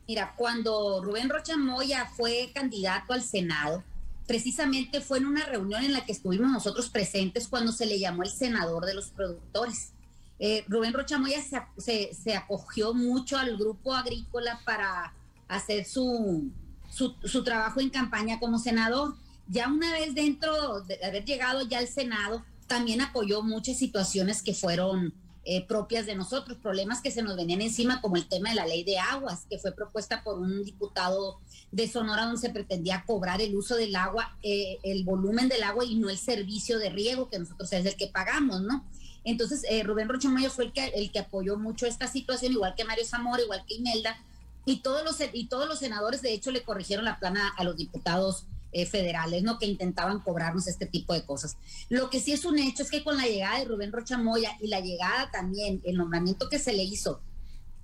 Mira, 0.07 0.35
cuando 0.37 1.03
Rubén 1.03 1.31
Rocha 1.31 1.57
Moya 1.57 2.07
fue 2.07 2.51
candidato 2.55 3.15
al 3.15 3.23
Senado, 3.23 3.83
precisamente 4.27 5.01
fue 5.01 5.19
en 5.19 5.27
una 5.27 5.45
reunión 5.47 5.85
en 5.85 5.93
la 5.93 6.05
que 6.05 6.13
estuvimos 6.13 6.51
nosotros 6.51 6.89
presentes 6.89 7.49
cuando 7.49 7.73
se 7.73 7.87
le 7.87 7.99
llamó 7.99 8.23
el 8.23 8.31
senador 8.31 8.87
de 8.87 8.95
los 8.95 9.11
productores. 9.11 9.93
Eh, 10.39 10.65
Rubén 10.69 10.93
Rochamoya 10.93 11.41
se, 11.79 12.13
se, 12.13 12.37
acogió 12.37 12.93
mucho 12.93 13.39
al 13.39 13.57
grupo 13.57 13.95
agrícola 13.95 14.61
para 14.65 15.15
hacer 15.47 15.85
su, 15.85 16.51
su, 16.91 17.45
trabajo 17.45 17.81
en 17.81 17.91
campaña 17.91 18.41
como 18.41 18.59
senador. 18.59 19.15
Ya 19.47 19.69
una 19.69 19.93
vez 19.93 20.15
dentro 20.15 20.81
de 20.81 20.99
haber 21.05 21.25
llegado 21.25 21.63
ya 21.69 21.79
al 21.79 21.89
Senado, 21.89 22.45
también 22.67 23.01
apoyó 23.01 23.43
muchas 23.43 23.79
situaciones 23.79 24.43
que 24.43 24.55
fueron 24.55 25.13
eh, 25.47 25.67
propias 25.67 26.07
de 26.07 26.15
nosotros, 26.15 26.59
problemas 26.59 27.03
que 27.03 27.11
se 27.11 27.23
nos 27.23 27.37
venían 27.37 27.61
encima, 27.61 28.01
como 28.01 28.17
el 28.17 28.27
tema 28.27 28.51
de 28.51 28.55
la 28.55 28.67
ley 28.67 28.83
de 28.83 28.99
aguas, 28.99 29.47
que 29.51 29.59
fue 29.59 29.73
propuesta 29.73 30.23
por 30.25 30.39
un 30.39 30.65
diputado 30.65 31.39
de 31.71 31.87
Sonora 31.87 32.25
donde 32.25 32.41
se 32.41 32.51
pretendía 32.51 33.05
cobrar 33.07 33.43
el 33.43 33.55
uso 33.55 33.77
del 33.77 33.95
agua, 33.95 34.37
eh, 34.43 34.79
el 34.83 35.05
volumen 35.05 35.49
del 35.49 35.63
agua 35.63 35.85
y 35.85 35.97
no 35.97 36.09
el 36.09 36.19
servicio 36.19 36.79
de 36.79 36.89
riego 36.89 37.29
que 37.29 37.39
nosotros 37.39 37.73
es 37.73 37.85
el 37.85 37.97
que 37.97 38.07
pagamos, 38.07 38.63
¿no? 38.63 38.85
Entonces, 39.25 39.65
eh, 39.69 39.83
Rubén 39.83 40.09
Rocha 40.09 40.29
Mayo 40.29 40.51
fue 40.51 40.65
el 40.65 40.73
que, 40.73 40.87
el 40.87 41.11
que 41.13 41.19
apoyó 41.19 41.59
mucho 41.59 41.87
esta 41.87 42.09
situación, 42.09 42.53
igual 42.53 42.75
que 42.75 42.85
Mario 42.85 43.05
Zamora, 43.05 43.43
igual 43.43 43.65
que 43.67 43.75
Imelda, 43.75 44.19
y 44.67 44.81
todos 44.81 45.05
los, 45.05 45.17
y 45.33 45.47
todos 45.49 45.69
los 45.69 45.79
senadores, 45.79 46.23
de 46.23 46.33
hecho, 46.33 46.51
le 46.51 46.63
corrigieron 46.63 47.05
la 47.05 47.19
plana 47.19 47.53
a 47.57 47.65
los 47.65 47.77
diputados 47.77 48.47
eh, 48.75 48.87
federales, 48.87 49.45
¿no? 49.45 49.57
Que 49.59 49.67
intentaban 49.67 50.21
cobrarnos 50.21 50.67
este 50.67 50.85
tipo 50.85 51.15
de 51.15 51.25
cosas. 51.25 51.57
Lo 51.89 52.11
que 52.11 52.19
sí 52.19 52.33
es 52.33 52.45
un 52.45 52.59
hecho 52.59 52.83
es 52.83 52.91
que 52.91 53.05
con 53.05 53.17
la 53.17 53.25
llegada 53.27 53.61
de 53.61 53.67
Rubén 53.67 53.93
Rocha 53.93 54.19
Moya 54.19 54.57
y 54.61 54.67
la 54.67 54.81
llegada 54.81 55.31
también, 55.31 55.81
el 55.85 55.97
nombramiento 55.97 56.49
que 56.49 56.59
se 56.59 56.73
le 56.73 56.83
hizo 56.83 57.21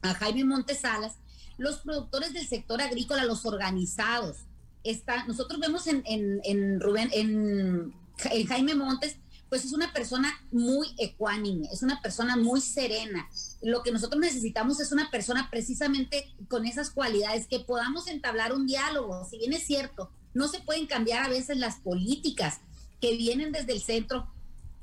a 0.02 0.14
Jaime 0.14 0.44
Montesalas, 0.44 1.14
los 1.59 1.78
productores 1.78 2.32
del 2.32 2.44
sector 2.44 2.82
agrícola, 2.82 3.25
los 3.25 3.47
organizados, 3.47 4.38
está, 4.82 5.25
nosotros 5.26 5.61
vemos 5.61 5.87
en, 5.87 6.80
Rubén, 6.80 7.09
en, 7.12 7.94
en 8.32 8.47
Jaime 8.49 8.75
Montes, 8.75 9.16
pues 9.49 9.64
es 9.64 9.73
una 9.73 9.92
persona 9.92 10.32
muy 10.50 10.88
ecuánime, 10.99 11.68
es 11.73 11.85
una 11.85 12.02
persona 12.02 12.37
muy 12.37 12.61
serena. 12.61 13.28
Lo 13.62 13.85
que 13.85 13.92
nosotros 13.92 14.20
necesitamos 14.20 14.80
es 14.80 14.90
una 14.90 15.09
persona 15.09 15.49
precisamente 15.52 16.35
con 16.49 16.66
esas 16.66 16.90
cualidades, 16.90 17.47
que 17.47 17.61
podamos 17.61 18.09
entablar 18.09 18.52
un 18.52 18.66
diálogo. 18.66 19.25
Si 19.30 19.38
bien 19.38 19.52
es 19.52 19.64
cierto, 19.64 20.11
no 20.34 20.49
se 20.49 20.60
pueden 20.60 20.87
cambiar 20.87 21.25
a 21.25 21.28
veces 21.28 21.56
las 21.56 21.76
políticas 21.76 22.60
que 23.00 23.16
vienen 23.16 23.52
desde 23.52 23.72
el 23.72 23.80
centro 23.80 24.28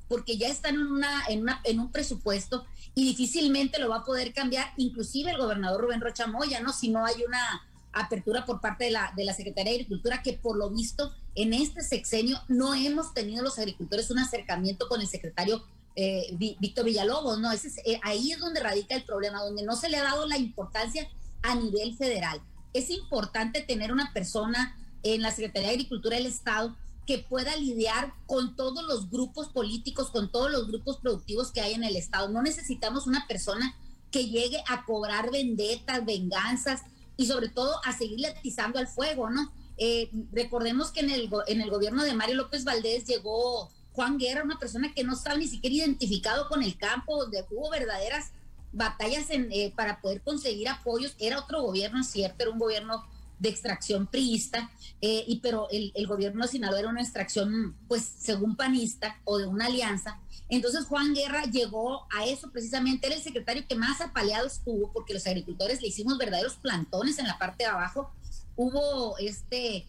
porque 0.08 0.38
ya 0.38 0.48
están 0.48 0.76
en, 0.76 0.88
una, 0.88 1.26
en, 1.28 1.42
una, 1.42 1.62
en 1.64 1.80
un 1.80 1.92
presupuesto 1.92 2.66
y 2.96 3.04
difícilmente 3.04 3.80
lo 3.80 3.90
va 3.90 3.98
a 3.98 4.04
poder 4.06 4.34
cambiar, 4.34 4.74
inclusive 4.78 5.32
el 5.32 5.38
gobernador 5.38 5.82
Rubén 5.82 6.02
Rocha 6.02 6.28
Moya, 6.28 6.62
¿no? 6.62 6.74
Si 6.74 6.90
no 6.90 7.06
hay 7.06 7.16
una 7.28 7.62
apertura 7.94 8.46
por 8.46 8.62
parte 8.62 8.86
de 8.86 8.92
la, 8.92 9.34
Secretaría 9.34 9.72
de 9.72 9.80
Agricultura, 9.80 10.22
que 10.22 10.34
por 10.34 10.58
lo 10.58 10.70
visto 10.70 11.14
en 11.36 11.54
este 11.54 11.84
sexenio 11.84 12.40
no 12.48 12.74
hemos 12.74 13.14
tenido 13.14 13.44
los 13.44 13.60
agricultores 13.60 14.10
un 14.10 14.20
acercamiento 14.20 14.88
con 14.88 15.02
el 15.02 15.08
secretario 15.08 15.64
eh, 15.96 16.36
Víctor 16.38 16.86
Villalobos, 16.86 17.40
¿no? 17.40 17.52
Ese 17.52 17.70
eh, 17.86 18.00
ahí 18.04 18.32
es 18.32 18.40
donde 18.40 18.60
radica 18.60 18.96
el 18.96 19.04
problema, 19.04 19.42
donde 19.42 19.64
no 19.64 19.76
se 19.76 19.90
le 19.90 19.98
ha 19.98 20.04
dado 20.04 20.28
la 20.28 20.38
importancia 20.38 21.08
a 21.42 21.56
nivel 21.56 21.96
federal. 21.98 22.40
Es 22.74 22.90
importante 22.90 23.62
tener 23.62 23.92
una 23.92 24.14
persona 24.14 24.76
en 25.16 25.22
la 25.22 25.32
Secretaría 25.32 25.70
de 25.70 25.76
Agricultura 25.76 26.18
del 26.18 26.26
Estado 26.26 26.76
que 27.06 27.20
pueda 27.20 27.56
lidiar 27.56 28.14
con 28.26 28.56
todos 28.56 28.84
los 28.84 29.10
grupos 29.10 29.48
políticos, 29.48 30.12
con 30.12 30.30
todos 30.30 30.52
los 30.52 30.68
grupos 30.68 30.98
productivos 30.98 31.52
que 31.52 31.62
hay 31.62 31.74
en 31.74 31.86
el 31.86 31.96
Estado. 31.96 32.28
No 32.28 32.42
necesitamos 32.42 33.08
una 33.08 33.26
persona 33.28 33.74
que 34.12 34.28
llegue 34.28 34.62
a 34.68 34.86
cobrar 34.86 35.32
vendetas, 35.32 36.06
venganzas 36.06 36.82
y 37.16 37.26
sobre 37.26 37.50
todo 37.50 37.80
a 37.86 37.98
seguirle 37.98 38.28
atizando 38.28 38.78
al 38.80 38.88
fuego, 38.88 39.30
¿no? 39.30 39.52
Eh, 39.78 40.10
recordemos 40.32 40.92
que 40.92 41.00
en 41.02 41.10
el, 41.12 41.30
en 41.48 41.62
el 41.62 41.70
gobierno 41.70 42.04
de 42.04 42.14
Mario 42.14 42.36
López 42.36 42.64
Valdés 42.64 43.06
llegó 43.06 43.70
Juan 43.94 44.18
Guerra, 44.18 44.44
una 44.44 44.60
persona 44.60 44.94
que 44.94 45.04
no 45.04 45.14
estaba 45.14 45.38
ni 45.38 45.48
siquiera 45.48 45.76
identificado 45.76 46.50
con 46.50 46.62
el 46.62 46.78
campo, 46.78 47.18
donde 47.18 47.46
hubo 47.52 47.70
verdaderas 47.70 48.32
batallas 48.72 49.28
eh, 49.30 49.72
para 49.76 50.02
poder 50.02 50.22
conseguir 50.22 50.68
apoyos. 50.68 51.16
Era 51.20 51.40
otro 51.40 51.62
gobierno, 51.62 52.04
cierto, 52.04 52.44
era 52.44 52.52
un 52.52 52.60
gobierno 52.60 53.06
de 53.40 53.50
extracción 53.50 54.08
priista, 54.08 54.72
eh, 55.02 55.24
y, 55.28 55.40
pero 55.40 55.68
el, 55.70 56.08
gobierno 56.08 56.44
de 56.44 56.52
Sinaloa 56.52 56.80
era 56.80 56.90
una 56.90 57.02
extracción, 57.02 57.76
pues, 57.88 58.04
según 58.04 58.56
panista 58.56 59.20
o 59.26 59.38
de 59.38 59.46
una 59.46 59.68
alianza. 59.68 60.20
Entonces 60.50 60.86
Juan 60.86 61.14
Guerra 61.14 61.44
llegó 61.44 62.08
a 62.10 62.26
eso 62.26 62.50
precisamente, 62.52 63.08
era 63.08 63.16
el 63.16 63.22
secretario 63.22 63.66
que 63.68 63.76
más 63.76 64.00
apaleado 64.02 64.48
estuvo 64.48 64.92
porque 64.94 65.14
los 65.14 65.28
agricultores 65.28 65.82
le 65.82 65.90
hicimos 65.90 66.18
verdaderos 66.18 66.56
plantones 66.56 67.20
en 67.20 67.28
la 67.28 67.38
parte 67.38 67.66
de 67.66 67.70
abajo. 67.70 68.12
Hubo 68.56 69.18
este, 69.18 69.86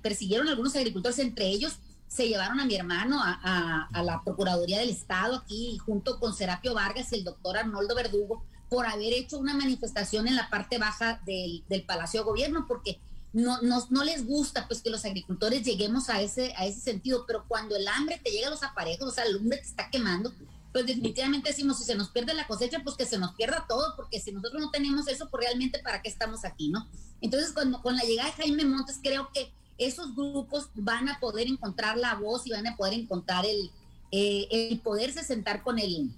persiguieron 0.00 0.48
algunos 0.48 0.76
agricultores, 0.76 1.18
entre 1.18 1.48
ellos 1.48 1.78
se 2.06 2.28
llevaron 2.28 2.58
a 2.60 2.66
mi 2.66 2.74
hermano 2.74 3.20
a, 3.22 3.88
a, 3.92 4.02
la 4.02 4.22
Procuraduría 4.24 4.80
del 4.80 4.90
Estado 4.90 5.36
aquí 5.36 5.78
junto 5.78 6.18
con 6.18 6.34
Serapio 6.34 6.74
Vargas 6.74 7.12
y 7.12 7.16
el 7.16 7.24
doctor 7.24 7.56
Arnoldo 7.56 7.94
Verdugo 7.94 8.44
por 8.70 8.86
haber 8.86 9.12
hecho 9.12 9.36
una 9.36 9.52
manifestación 9.52 10.28
en 10.28 10.36
la 10.36 10.48
parte 10.48 10.78
baja 10.78 11.20
del, 11.26 11.64
Palacio 11.86 12.20
de 12.20 12.24
Gobierno, 12.24 12.66
porque 12.68 13.00
no, 13.32 13.60
no, 13.62 14.04
les 14.04 14.26
gusta 14.26 14.66
pues 14.68 14.80
que 14.80 14.90
los 14.90 15.04
agricultores 15.04 15.64
lleguemos 15.64 16.08
a 16.08 16.22
ese, 16.22 16.54
a 16.56 16.66
ese 16.66 16.80
sentido, 16.80 17.24
pero 17.26 17.44
cuando 17.48 17.76
el 17.76 17.86
hambre 17.88 18.20
te 18.22 18.30
llega 18.30 18.46
a 18.46 18.50
los 18.50 18.62
aparejos, 18.62 19.08
o 19.08 19.10
sea, 19.10 19.24
el 19.24 19.36
hambre 19.36 19.58
te 19.58 19.66
está 19.66 19.90
quemando, 19.90 20.32
pues 20.72 20.86
definitivamente 20.86 21.50
decimos, 21.50 21.78
si 21.78 21.84
se 21.84 21.96
nos 21.96 22.10
pierde 22.10 22.32
la 22.32 22.46
cosecha, 22.46 22.80
pues 22.84 22.96
que 22.96 23.06
se 23.06 23.18
nos 23.18 23.34
pierda 23.34 23.66
todo, 23.68 23.96
porque 23.96 24.20
si 24.20 24.30
nosotros 24.30 24.62
no 24.62 24.70
tenemos 24.70 25.08
eso, 25.08 25.28
pues 25.28 25.46
realmente 25.46 25.80
para 25.80 26.00
qué 26.00 26.08
estamos 26.08 26.44
aquí, 26.44 26.68
¿no? 26.68 26.88
Entonces, 27.20 27.52
cuando, 27.52 27.82
con 27.82 27.96
la 27.96 28.04
llegada 28.04 28.30
de 28.30 28.36
Jaime 28.36 28.64
Montes, 28.64 29.00
creo 29.02 29.30
que 29.34 29.52
esos 29.78 30.14
grupos 30.14 30.68
van 30.74 31.08
a 31.08 31.18
poder 31.18 31.48
encontrar 31.48 31.96
la 31.96 32.14
voz 32.14 32.46
y 32.46 32.50
van 32.50 32.68
a 32.68 32.76
poder 32.76 32.94
encontrar 32.94 33.44
el, 33.46 33.70
eh, 34.12 34.46
el 34.50 34.78
poderse 34.78 35.24
sentar 35.24 35.64
con 35.64 35.80
el, 35.80 36.12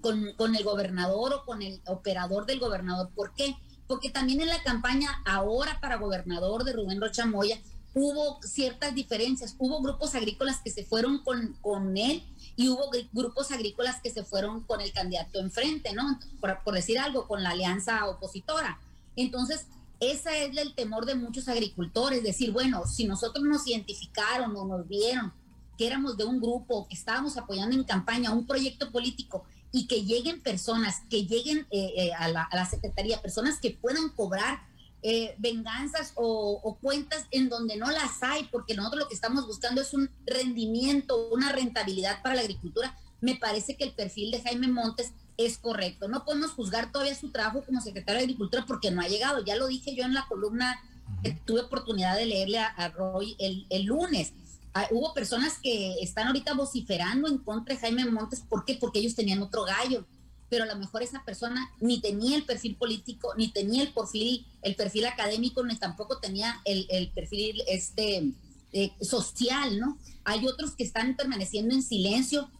con, 0.00 0.54
el 0.56 0.64
gobernador 0.64 1.34
o 1.34 1.44
con 1.44 1.62
el 1.62 1.80
operador 1.86 2.46
del 2.46 2.58
gobernador. 2.58 3.10
¿Por 3.14 3.34
qué? 3.34 3.56
Porque 3.86 4.10
también 4.10 4.40
en 4.40 4.48
la 4.48 4.62
campaña 4.62 5.22
ahora 5.24 5.78
para 5.80 5.96
gobernador 5.96 6.64
de 6.64 6.72
Rubén 6.72 7.00
Rocha 7.00 7.26
Moya 7.26 7.60
hubo 7.94 8.40
ciertas 8.42 8.94
diferencias. 8.94 9.54
Hubo 9.58 9.82
grupos 9.82 10.14
agrícolas 10.14 10.60
que 10.62 10.70
se 10.70 10.84
fueron 10.84 11.18
con, 11.22 11.56
con 11.60 11.96
él 11.96 12.22
y 12.56 12.68
hubo 12.68 12.90
grupos 13.12 13.50
agrícolas 13.50 14.00
que 14.00 14.10
se 14.10 14.24
fueron 14.24 14.62
con 14.62 14.80
el 14.80 14.92
candidato 14.92 15.40
enfrente, 15.40 15.92
¿no? 15.92 16.18
Por, 16.40 16.74
decir 16.74 16.98
algo, 16.98 17.26
con 17.26 17.42
la 17.42 17.50
alianza 17.50 18.06
opositora. 18.08 18.80
Entonces, 19.16 19.66
ese 20.00 20.46
es 20.46 20.56
el 20.56 20.74
temor 20.74 21.06
de 21.06 21.14
muchos 21.14 21.48
agricultores, 21.48 22.22
decir, 22.22 22.50
bueno, 22.50 22.86
si 22.86 23.06
nosotros 23.06 23.44
nos 23.44 23.66
identificaron 23.66 24.56
o 24.56 24.66
nos 24.66 24.88
vieron 24.88 25.32
que 25.78 25.86
éramos 25.86 26.16
de 26.16 26.24
un 26.24 26.40
grupo, 26.40 26.86
que 26.88 26.94
estábamos 26.94 27.36
apoyando 27.36 27.74
en 27.74 27.84
campaña 27.84 28.32
un 28.32 28.46
proyecto 28.46 28.90
político 28.90 29.44
y 29.72 29.86
que 29.86 30.04
lleguen 30.04 30.40
personas, 30.42 31.02
que 31.08 31.24
lleguen 31.26 31.66
eh, 31.70 31.92
eh, 31.96 32.12
a, 32.12 32.28
la, 32.28 32.66
Secretaría, 32.66 33.20
personas 33.22 33.58
que 33.58 33.70
puedan 33.70 34.10
cobrar 34.10 34.60
eh, 35.02 35.34
venganzas 35.38 36.12
o, 36.14 36.78
cuentas 36.80 37.26
en 37.30 37.48
donde 37.48 37.76
no 37.76 37.90
las 37.90 38.22
hay, 38.22 38.44
porque 38.52 38.74
nosotros 38.74 39.04
lo 39.04 39.08
que 39.08 39.14
estamos 39.14 39.46
buscando 39.46 39.80
es 39.80 39.94
un 39.94 40.10
rendimiento, 40.26 41.30
una 41.30 41.52
rentabilidad 41.52 42.22
para 42.22 42.34
la 42.34 42.42
agricultura. 42.42 42.96
Me 43.20 43.36
parece 43.36 43.76
que 43.76 43.84
el 43.84 43.92
perfil 43.92 44.30
de 44.30 44.42
Jaime 44.42 44.68
Montes 44.68 45.12
es 45.38 45.56
correcto. 45.56 46.06
No 46.06 46.24
podemos 46.24 46.50
juzgar 46.50 46.92
todavía 46.92 47.14
su 47.14 47.30
trabajo 47.30 47.64
como 47.64 47.80
secretario 47.80 48.18
de 48.18 48.24
Agricultura 48.24 48.64
porque 48.66 48.90
no 48.90 49.00
ha 49.00 49.08
llegado. 49.08 49.44
Ya 49.44 49.56
lo 49.56 49.68
dije 49.68 49.94
yo 49.94 50.04
en 50.04 50.12
la 50.12 50.26
columna 50.28 50.78
que 51.22 51.32
tuve 51.32 51.60
oportunidad 51.60 52.16
de 52.16 52.26
leerle 52.26 52.58
a, 52.58 52.88
Roy 52.88 53.36
el, 53.38 53.66
el 53.70 53.84
lunes 53.84 54.34
Ah, 54.74 54.88
hubo 54.90 55.12
personas 55.12 55.58
que 55.58 55.96
están 56.00 56.28
ahorita 56.28 56.54
vociferando 56.54 57.28
en 57.28 57.38
contra 57.38 57.74
de 57.74 57.80
Jaime 57.80 58.04
Montes. 58.06 58.40
¿Por 58.40 58.64
qué? 58.64 58.74
Porque 58.74 59.00
ellos 59.00 59.14
tenían 59.14 59.42
otro 59.42 59.64
gallo. 59.64 60.06
Pero 60.48 60.64
a 60.64 60.66
lo 60.66 60.76
mejor 60.76 61.02
esa 61.02 61.24
persona 61.24 61.70
ni 61.80 62.00
tenía 62.00 62.36
el 62.36 62.44
perfil 62.44 62.76
político, 62.76 63.34
ni 63.36 63.48
tenía 63.48 63.82
el 63.82 63.92
perfil, 63.92 64.46
el 64.62 64.74
perfil 64.76 65.06
académico, 65.06 65.64
ni 65.64 65.76
tampoco 65.76 66.18
tenía 66.18 66.60
el, 66.64 66.86
el 66.90 67.10
perfil 67.10 67.62
este, 67.68 68.32
eh, 68.72 68.92
social, 69.00 69.78
¿no? 69.78 69.98
Hay 70.24 70.46
otros 70.46 70.72
que 70.72 70.84
están 70.84 71.16
permaneciendo 71.16 71.74
en 71.74 71.82
silencio 71.82 72.50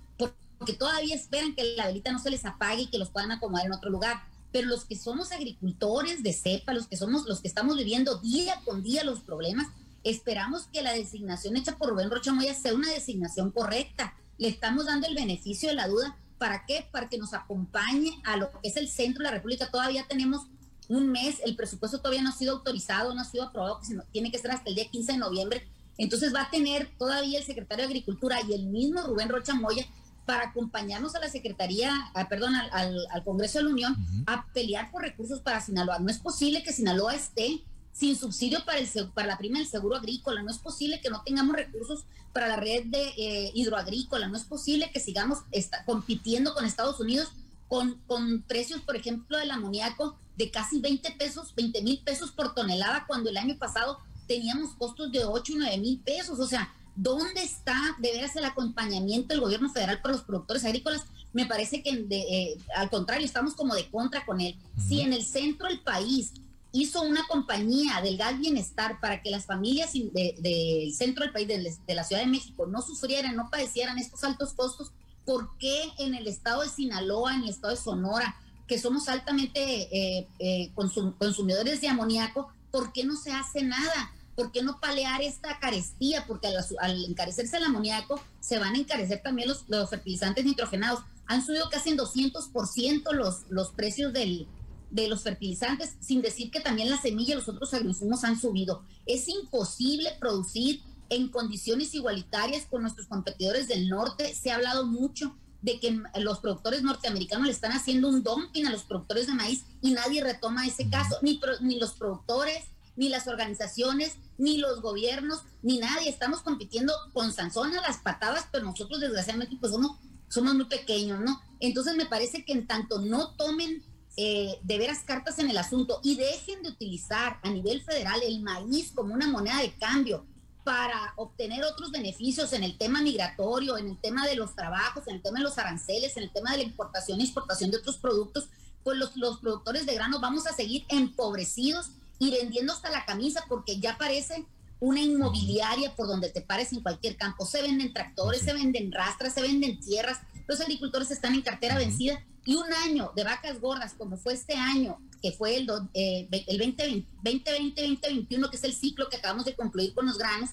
porque 0.63 0.75
todavía 0.75 1.17
esperan 1.17 1.57
que 1.57 1.75
la 1.75 1.89
velita 1.89 2.13
no 2.13 2.21
se 2.21 2.31
les 2.31 2.45
apague 2.45 2.83
y 2.83 2.87
que 2.87 2.99
los 2.99 3.11
puedan 3.11 3.33
acomodar 3.33 3.67
en 3.67 3.73
otro 3.73 3.91
lugar. 3.91 4.23
Pero 4.53 4.69
los 4.69 4.85
que 4.85 4.95
somos 4.95 5.33
agricultores 5.33 6.23
de 6.23 6.33
cepa, 6.33 6.73
los 6.73 6.87
que 6.87 6.97
somos, 6.97 7.27
los 7.27 7.41
que 7.41 7.49
estamos 7.49 7.77
viviendo 7.77 8.19
día 8.19 8.61
con 8.65 8.81
día 8.81 9.03
los 9.03 9.21
problemas, 9.23 9.67
Esperamos 10.05 10.67
que 10.73 10.83
la 10.83 10.93
designación 10.93 11.57
hecha 11.57 11.77
por 11.77 11.91
Rubén 11.91 12.11
Rocha 12.11 12.33
Moya 12.33 12.55
sea 12.55 12.75
una 12.75 12.91
designación 12.91 13.51
correcta. 13.51 14.15
Le 14.39 14.49
estamos 14.49 14.87
dando 14.87 15.07
el 15.07 15.15
beneficio 15.15 15.69
de 15.69 15.77
la 15.77 15.89
duda. 15.89 16.17
¿Para 16.39 16.65
qué? 16.67 16.87
Para 16.91 17.09
que 17.09 17.19
nos 17.19 17.35
acompañe 17.35 18.21
a 18.25 18.37
lo 18.37 18.51
que 18.51 18.69
es 18.69 18.77
el 18.77 18.89
centro 18.89 19.23
de 19.23 19.31
la 19.31 19.37
República. 19.37 19.71
Todavía 19.71 20.07
tenemos 20.09 20.47
un 20.89 21.11
mes, 21.11 21.41
el 21.45 21.55
presupuesto 21.57 21.99
todavía 21.99 22.23
no 22.23 22.31
ha 22.31 22.37
sido 22.37 22.57
autorizado, 22.57 23.15
no 23.15 23.21
ha 23.21 23.25
sido 23.25 23.45
aprobado, 23.45 23.81
sino 23.83 24.03
tiene 24.13 24.31
que 24.31 24.39
ser 24.39 24.51
hasta 24.51 24.69
el 24.69 24.75
día 24.75 24.91
15 24.91 25.13
de 25.13 25.19
noviembre. 25.19 25.69
Entonces 25.99 26.35
va 26.35 26.43
a 26.43 26.51
tener 26.51 26.91
todavía 26.99 27.39
el 27.39 27.45
secretario 27.45 27.85
de 27.85 27.91
Agricultura 27.91 28.39
y 28.49 28.55
el 28.55 28.67
mismo 28.67 29.03
Rubén 29.03 29.29
Rocha 29.29 29.55
Moya 29.55 29.87
para 30.27 30.49
acompañarnos 30.49 31.15
a 31.15 31.21
la 31.21 31.29
Secretaría, 31.29 31.93
perdón, 32.29 32.55
al, 32.55 33.25
Congreso 33.25 33.59
de 33.59 33.65
la 33.65 33.71
Unión 33.71 34.25
a 34.27 34.47
pelear 34.53 34.91
por 34.91 35.03
recursos 35.03 35.41
para 35.41 35.61
Sinaloa. 35.61 35.99
No 35.99 36.11
es 36.11 36.19
posible 36.19 36.63
que 36.63 36.73
Sinaloa 36.73 37.15
esté 37.15 37.63
sin 37.93 38.17
subsidio 38.17 38.65
para, 38.65 38.79
el, 38.79 38.89
para 39.15 39.29
la 39.29 39.39
prima 39.39 39.59
del 39.59 39.69
seguro 39.69 39.97
agrícola. 39.97 40.43
No 40.43 40.51
es 40.51 40.59
posible 40.59 41.01
que 41.01 41.11
no 41.11 41.23
tengamos 41.23 41.57
recursos 41.57 42.05
para 42.33 42.49
la 42.49 42.57
red 42.57 42.85
de 42.87 43.09
eh, 43.17 43.51
hidroagrícola. 43.55 44.29
No 44.29 44.37
es 44.37 44.45
posible 44.45 44.91
que 44.93 45.01
sigamos 45.01 45.41
compitiendo 45.85 46.55
con 46.55 46.65
Estados 46.65 46.99
Unidos 47.01 47.33
con, 47.69 47.99
con 48.07 48.43
precios, 48.43 48.81
por 48.83 48.97
ejemplo, 48.97 49.39
del 49.39 49.51
amoníaco 49.51 50.17
de 50.37 50.51
casi 50.51 50.81
20 50.81 51.13
pesos, 51.13 51.55
20 51.55 51.83
mil 51.83 51.99
pesos 52.01 52.31
por 52.31 52.55
tonelada, 52.55 53.05
cuando 53.07 53.31
el 53.31 53.37
año 53.37 53.57
pasado 53.59 53.99
teníamos 54.27 54.75
costos 54.75 55.13
de 55.13 55.25
8 55.25 55.53
y 55.53 55.57
9 55.57 55.79
mil 55.79 55.99
pesos. 56.01 56.39
O 56.39 56.47
sea, 56.47 56.73
¿dónde 56.97 57.43
está 57.43 57.79
de 57.99 58.13
veras 58.13 58.37
el 58.37 58.45
acompañamiento 58.45 59.29
del 59.29 59.41
gobierno 59.41 59.71
federal 59.71 60.01
para 60.01 60.15
los 60.15 60.25
productores 60.25 60.65
agrícolas? 60.65 61.05
Me 61.33 61.47
parece 61.47 61.83
que 61.83 62.07
eh, 62.11 62.59
al 62.77 62.91
contrario, 62.91 63.25
estamos 63.25 63.55
como 63.55 63.75
de 63.75 63.89
contra 63.91 64.25
con 64.25 64.41
él. 64.41 64.57
Si 64.77 65.01
en 65.01 65.13
el 65.13 65.25
centro 65.25 65.69
del 65.69 65.81
país 65.81 66.33
hizo 66.73 67.03
una 67.03 67.27
compañía 67.29 68.01
del 68.01 68.17
gas 68.17 68.39
bienestar 68.39 68.99
para 69.01 69.23
que 69.23 69.31
las 69.31 69.45
familias 69.45 69.93
del 69.93 70.95
centro 70.95 71.23
del 71.23 71.33
país, 71.33 71.47
de, 71.47 71.95
la 71.95 72.05
Ciudad 72.05 72.23
de 72.23 72.29
México, 72.29 72.67
no 72.67 72.81
sufrieran, 72.81 73.37
no 73.37 73.51
padecieran 73.51 73.99
estos 73.99 74.25
altos 74.25 74.55
costos, 74.55 74.93
¿por 75.27 75.57
qué 75.59 75.93
en 75.99 76.15
el 76.15 76.27
estado 76.27 76.63
de 76.63 76.71
Sinaloa, 76.71 77.35
en 77.35 77.43
el 77.43 77.51
estado 77.51 77.75
de 77.75 77.81
Sonora, 77.81 78.37
que 78.67 78.79
somos 78.79 79.09
altamente 79.09 79.61
eh, 79.61 80.29
eh, 80.39 80.73
consumidores 81.19 81.83
de 81.83 81.89
amoníaco, 81.89 82.51
¿por 82.71 82.93
qué 82.93 83.05
no 83.05 83.17
se 83.17 83.31
hace 83.31 83.63
nada? 83.63 84.13
¿Por 84.35 84.51
qué 84.51 84.63
no 84.63 84.81
palear 84.81 85.21
esta 85.21 85.59
carestía? 85.59 86.25
Porque 86.27 86.49
al, 86.81 87.05
encarecerse 87.05 87.59
el 87.59 87.65
amoníaco, 87.65 88.19
se 88.41 88.59
van 88.59 88.75
a 88.75 88.79
encarecer 88.79 89.21
también 89.23 89.49
los, 89.49 89.69
los 89.69 89.91
fertilizantes 89.91 90.47
nitrogenados. 90.47 91.01
Han 91.27 91.45
subido 91.45 91.69
casi 91.69 91.91
en 91.91 91.99
200% 91.99 93.13
los, 93.13 93.43
los 93.51 93.73
precios 93.73 94.15
del, 94.15 94.49
de 94.93 95.09
los 95.09 95.23
fertilizantes, 95.23 95.97
sin 96.01 96.21
decir 96.21 96.51
que 96.51 96.61
también 96.61 96.91
la 96.91 97.01
semilla 97.01 97.33
y 97.33 97.37
los 97.37 97.49
otros 97.49 97.73
agroinsumos 97.73 98.25
han 98.25 98.39
subido. 98.39 98.85
Es 99.07 99.27
imposible 99.27 100.11
producir 100.21 100.83
en 101.09 101.29
condiciones 101.29 101.95
igualitarias 101.95 102.67
con 102.67 102.83
nuestros 102.83 103.07
competidores 103.07 103.69
del 103.69 103.89
norte. 103.89 104.35
Se 104.35 104.51
ha 104.51 104.57
hablado 104.57 104.87
mucho 104.87 105.35
de 105.63 105.81
que 105.81 105.99
los 106.21 106.41
productores 106.41 106.83
norteamericanos 106.83 107.47
le 107.47 107.53
están 107.53 107.73
haciendo 107.73 108.09
un 108.09 108.23
dumping 108.23 108.67
a 108.67 108.71
los 108.71 108.83
productores 108.83 109.27
de 109.27 109.35
maíz 109.35 109.65
y 109.81 109.93
nadie 109.93 110.23
retoma 110.23 110.67
ese 110.67 110.91
caso, 110.91 111.17
ni, 111.23 111.41
ni 111.61 111.79
los 111.79 111.95
productores, 111.95 112.65
ni 112.95 113.09
las 113.09 113.29
organizaciones, 113.29 114.17
ni 114.37 114.59
los 114.59 114.83
gobiernos, 114.83 115.41
ni 115.63 115.79
nadie. 115.79 116.11
Estamos 116.11 116.43
compitiendo 116.43 116.93
con 117.15 117.33
Sansón 117.33 117.75
a 117.75 117.81
las 117.81 117.99
patadas, 117.99 118.47
pero 118.53 118.65
nosotros 118.65 119.01
desgraciadamente 119.01 119.57
pues 119.59 119.73
somos, 119.73 119.99
somos 120.29 120.55
muy 120.55 120.67
pequeños, 120.67 121.21
¿no? 121.21 121.41
Entonces 121.61 121.97
me 121.97 122.07
parece 122.07 122.45
que 122.45 122.53
en 122.53 122.67
tanto 122.67 123.01
no 123.01 123.31
tomen 123.37 123.83
eh, 124.17 124.59
de 124.63 124.79
veras 124.79 125.01
cartas 125.07 125.39
en 125.39 125.49
el 125.49 125.57
asunto 125.57 126.01
y 126.03 126.17
dejen 126.17 126.63
de 126.63 126.69
utilizar 126.69 127.39
a 127.43 127.49
nivel 127.49 127.83
federal 127.83 128.21
el 128.23 128.43
maíz 128.43 128.93
como 128.95 129.15
una 129.15 129.27
moneda 129.27 129.59
de 129.61 129.73
cambio 129.73 130.27
para 130.65 131.15
obtener 131.17 131.65
otros 131.65 131.91
beneficios 131.91 132.53
en 132.53 132.63
el 132.63 132.77
tema 132.77 133.01
migratorio, 133.01 133.79
en 133.79 133.89
el 133.89 133.99
tema 133.99 134.27
de 134.27 134.37
los 134.37 134.55
trabajos, 134.55 135.09
en 135.09 135.17
el 135.17 135.23
tema 135.23 135.39
de 135.39 135.45
los 135.45 135.57
aranceles, 135.59 136.17
en 136.17 136.25
el 136.25 136.31
tema 136.31 136.53
de 136.53 136.59
la 136.59 136.65
importación 136.65 137.21
e 137.21 137.25
exportación 137.25 137.71
de 137.71 137.79
otros 137.79 137.97
productos, 137.97 138.49
pues 138.85 138.99
los, 138.99 139.17
los 139.17 139.39
productores 139.39 139.87
de 139.87 139.95
grano 139.95 140.21
vamos 140.21 140.47
a 140.47 140.53
seguir 140.53 140.85
empobrecidos 140.89 141.93
y 142.19 142.31
vendiendo 142.31 142.75
hasta 142.75 142.91
la 142.91 143.07
camisa 143.07 143.45
porque 143.49 143.81
ya 143.81 143.97
parece 143.97 144.47
una 144.79 145.01
inmobiliaria 145.01 145.97
por 145.97 146.07
donde 146.07 146.29
te 146.29 146.43
pares 146.43 146.73
en 146.73 146.83
cualquier 146.83 147.17
campo. 147.17 147.47
Se 147.47 147.63
venden 147.63 147.95
tractores, 147.95 148.43
se 148.43 148.53
venden 148.53 148.93
rastras, 148.93 149.33
se 149.33 149.41
venden 149.41 149.81
tierras. 149.81 150.19
Los 150.47 150.61
agricultores 150.61 151.11
están 151.11 151.35
en 151.35 151.43
cartera 151.43 151.79
vencida 151.79 152.23
y 152.45 152.57
un 152.57 152.73
año 152.73 153.13
de 153.15 153.25
vacas 153.25 153.61
gordas, 153.61 153.95
como 153.97 154.17
fue 154.17 154.35
este 154.35 154.55
año, 154.55 154.99
que 155.23 155.33
fue 155.33 155.57
el, 155.57 155.69
eh, 155.95 156.29
el 156.31 156.77
2020-2021, 156.77 158.51
que 158.51 158.57
es 158.57 158.65
el 158.65 158.75
ciclo 158.75 159.09
que 159.09 159.17
acabamos 159.17 159.45
de 159.45 159.55
concluir 159.55 159.95
con 159.95 160.07
los 160.07 160.19
granos, 160.19 160.51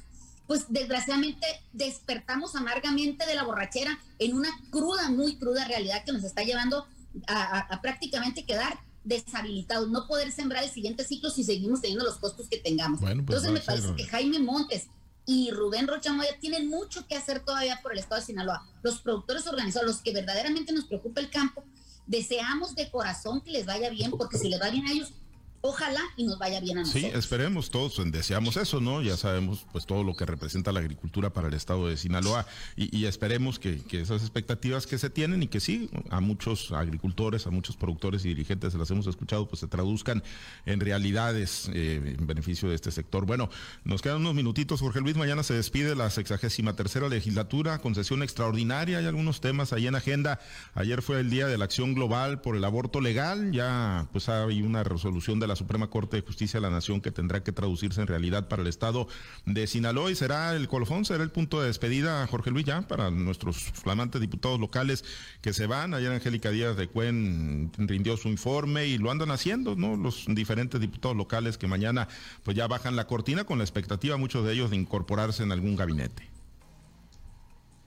pues 0.49 0.65
desgraciadamente 0.69 1.45
despertamos 1.73 2.55
amargamente 2.55 3.25
de 3.25 3.35
la 3.35 3.43
borrachera 3.43 3.99
en 4.17 4.35
una 4.35 4.49
cruda, 4.71 5.09
muy 5.09 5.37
cruda 5.37 5.67
realidad 5.67 6.03
que 6.03 6.11
nos 6.11 6.23
está 6.23 6.43
llevando 6.43 6.87
a, 7.27 7.79
prácticamente 7.81 8.45
quedar 8.45 8.79
deshabilitados, 9.03 9.89
no 9.89 10.07
poder 10.07 10.31
sembrar 10.31 10.63
el 10.63 10.69
siguiente 10.69 11.03
ciclo 11.03 11.29
si 11.29 11.43
seguimos 11.43 11.81
teniendo 11.81 12.05
los 12.05 12.17
costos 12.17 12.47
que 12.47 12.57
tengamos. 12.57 12.99
Pues 12.99 13.11
Entonces 13.11 13.51
me 13.51 13.59
parece 13.59 13.95
que 13.95 14.05
Jaime 14.05 14.39
Montes 14.39 14.87
y 15.25 15.51
Rubén 15.51 15.87
Rocha 15.87 16.13
Moya 16.13 16.35
tienen 16.39 16.67
mucho 16.67 17.05
que 17.05 17.15
hacer 17.15 17.41
todavía 17.41 17.79
por 17.83 17.93
el 17.93 17.99
estado 17.99 18.19
de 18.19 18.25
Sinaloa. 18.25 18.67
Los 18.81 19.01
productores 19.01 19.45
organizados, 19.45 19.87
los 19.87 20.01
que 20.01 20.11
verdaderamente 20.11 20.73
nos 20.73 20.85
preocupa 20.85 21.21
el 21.21 21.29
campo, 21.29 21.63
deseamos 22.09 22.73
de 22.75 22.89
corazón 22.89 23.39
que 23.41 23.51
les 23.51 23.65
vaya 23.65 23.89
bien, 23.89 24.11
porque 24.11 24.37
si 24.37 24.49
les 24.49 24.59
va 24.59 24.69
bien 24.71 24.85
a 24.87 24.91
ellos, 24.91 25.13
Ojalá 25.61 26.01
y 26.15 26.23
nos 26.23 26.39
vaya 26.39 26.61
bien 26.61 26.77
a 26.77 26.81
nosotros. 26.81 27.11
Sí, 27.11 27.17
esperemos 27.17 27.69
todos, 27.69 27.99
deseamos 28.11 28.55
eso, 28.55 28.79
¿no? 28.79 29.01
Ya 29.01 29.17
sabemos 29.17 29.65
pues 29.73 29.85
todo 29.85 30.05
lo 30.05 30.15
que 30.15 30.25
representa 30.25 30.71
la 30.71 30.79
agricultura 30.79 31.33
para 31.33 31.49
el 31.49 31.53
estado 31.53 31.87
de 31.87 31.97
Sinaloa 31.97 32.45
y, 32.77 33.05
esperemos 33.05 33.59
que, 33.59 33.81
esas 33.91 34.21
expectativas 34.21 34.87
que 34.87 34.97
se 34.97 35.09
tienen 35.09 35.43
y 35.43 35.47
que 35.47 35.59
sí, 35.59 35.89
a 36.09 36.21
muchos 36.21 36.71
agricultores, 36.71 37.45
a 37.45 37.49
muchos 37.49 37.75
productores 37.75 38.23
y 38.23 38.29
dirigentes 38.29 38.71
se 38.71 38.79
las 38.79 38.89
hemos 38.91 39.07
escuchado, 39.07 39.49
pues 39.49 39.59
se 39.59 39.67
traduzcan 39.67 40.23
en 40.65 40.79
realidades 40.79 41.69
eh, 41.73 42.15
en 42.17 42.25
beneficio 42.25 42.69
de 42.69 42.75
este 42.75 42.91
sector. 42.91 43.25
Bueno, 43.25 43.49
nos 43.83 44.01
quedan 44.01 44.17
unos 44.17 44.35
minutitos, 44.35 44.79
Jorge 44.79 45.01
Luis, 45.01 45.17
mañana 45.17 45.43
se 45.43 45.55
despide 45.55 45.93
la 45.93 46.09
sexagésima 46.09 46.73
tercera 46.77 47.09
legislatura 47.09 47.79
con 47.79 47.95
sesión 47.95 48.23
extraordinaria, 48.23 48.99
hay 48.99 49.07
algunos 49.07 49.41
temas 49.41 49.73
ahí 49.73 49.87
en 49.87 49.95
agenda. 49.95 50.39
Ayer 50.73 51.01
fue 51.01 51.19
el 51.19 51.29
Día 51.29 51.47
de 51.47 51.57
la 51.57 51.65
Acción 51.65 51.95
Global 51.95 52.39
por 52.39 52.55
el 52.55 52.63
Aborto 52.63 53.01
Legal, 53.01 53.51
ya 53.51 54.07
pues 54.13 54.29
hay 54.29 54.61
una 54.61 54.85
resolución 54.85 55.41
de 55.41 55.48
la 55.49 55.57
Suprema 55.57 55.89
Corte 55.89 56.15
de 56.15 56.23
Justicia 56.23 56.59
de 56.59 56.61
la 56.61 56.69
Nación 56.69 57.01
que 57.01 57.11
tendrá 57.11 57.43
que 57.43 57.51
traducirse 57.51 57.99
en 57.99 58.07
realidad 58.07 58.47
para 58.47 58.61
el 58.61 58.67
Estado 58.67 59.07
de 59.45 59.67
Sinaloa 59.67 60.09
y 60.11 60.15
será 60.15 60.55
el 60.55 60.67
colofón, 60.69 61.03
será 61.03 61.23
el 61.23 61.31
punto 61.31 61.59
de 61.59 61.67
despedida, 61.67 62.25
Jorge 62.27 62.51
Luis, 62.51 62.65
ya 62.65 62.87
para 62.87 63.11
nuestros 63.11 63.57
flamantes 63.57 64.21
diputados 64.21 64.59
locales 64.59 65.03
que 65.41 65.51
se 65.53 65.67
van. 65.67 65.93
Ayer 65.93 66.11
Angélica 66.11 66.51
Díaz 66.51 66.77
de 66.77 66.87
Cuen 66.87 67.71
rindió 67.77 68.15
su 68.15 68.29
informe 68.29 68.87
y 68.87 68.97
lo 68.97 69.11
andan 69.11 69.31
haciendo, 69.31 69.75
¿no? 69.75 69.97
Los 69.97 70.25
diferentes 70.27 70.79
diputados 70.79 71.17
locales 71.17 71.57
que 71.57 71.67
mañana 71.67 72.07
pues 72.43 72.55
ya 72.55 72.67
bajan 72.67 72.95
la 72.95 73.07
cortina 73.07 73.43
con 73.43 73.57
la 73.57 73.63
expectativa, 73.63 74.15
muchos 74.17 74.45
de 74.45 74.53
ellos, 74.53 74.69
de 74.69 74.77
incorporarse 74.77 75.43
en 75.43 75.51
algún 75.51 75.75
gabinete. 75.75 76.29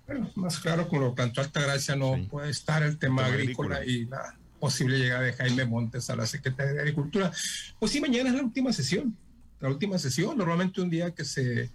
Bueno, 0.07 0.31
más 0.35 0.59
claro, 0.59 0.88
con 0.88 1.01
lo 1.01 1.14
que 1.14 1.22
Alta 1.22 1.61
Gracia 1.61 1.96
no 1.96 2.16
puede 2.29 2.51
estar 2.51 2.83
el 2.83 2.98
tema, 2.98 3.27
agrícola 3.27 3.85
y 3.85 4.05
la 4.07 4.37
posible 4.62 4.96
llegada 4.96 5.22
de 5.22 5.33
Jaime 5.33 5.64
Montes 5.64 6.09
a 6.09 6.14
la 6.14 6.25
Secretaría 6.25 6.75
de 6.75 6.79
Agricultura. 6.79 7.33
Pues 7.81 7.90
sí, 7.90 8.01
mañana 8.01 8.31
es 8.31 8.37
la 8.37 8.44
última 8.44 8.72
sesión, 8.72 9.16
la 9.59 9.68
última 9.68 9.98
sesión, 9.98 10.38
normalmente 10.38 10.81
un 10.81 10.88
día 10.88 11.11
que 11.11 11.25
se 11.25 11.72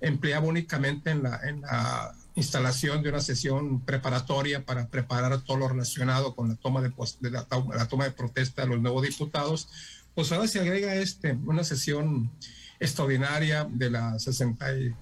empleaba 0.00 0.44
únicamente 0.44 1.10
en 1.12 1.22
la, 1.22 1.38
en 1.44 1.60
la 1.60 2.12
instalación 2.34 3.04
de 3.04 3.10
una 3.10 3.20
sesión 3.20 3.82
preparatoria 3.82 4.64
para 4.64 4.88
preparar 4.88 5.42
todo 5.42 5.58
lo 5.58 5.68
relacionado 5.68 6.34
con 6.34 6.48
la 6.48 6.56
toma 6.56 6.82
de, 6.82 6.90
la, 7.30 7.44
toma 7.44 8.04
de 8.04 8.10
protesta 8.10 8.62
de 8.62 8.68
los 8.68 8.80
nuevos 8.80 9.04
diputados, 9.04 9.68
pues 10.16 10.32
ahora 10.32 10.48
se 10.48 10.58
agrega 10.58 10.92
este, 10.96 11.38
una 11.46 11.62
sesión 11.62 12.32
extraordinaria 12.80 13.64
de 13.70 13.90
la 13.90 14.18
63 14.18 14.96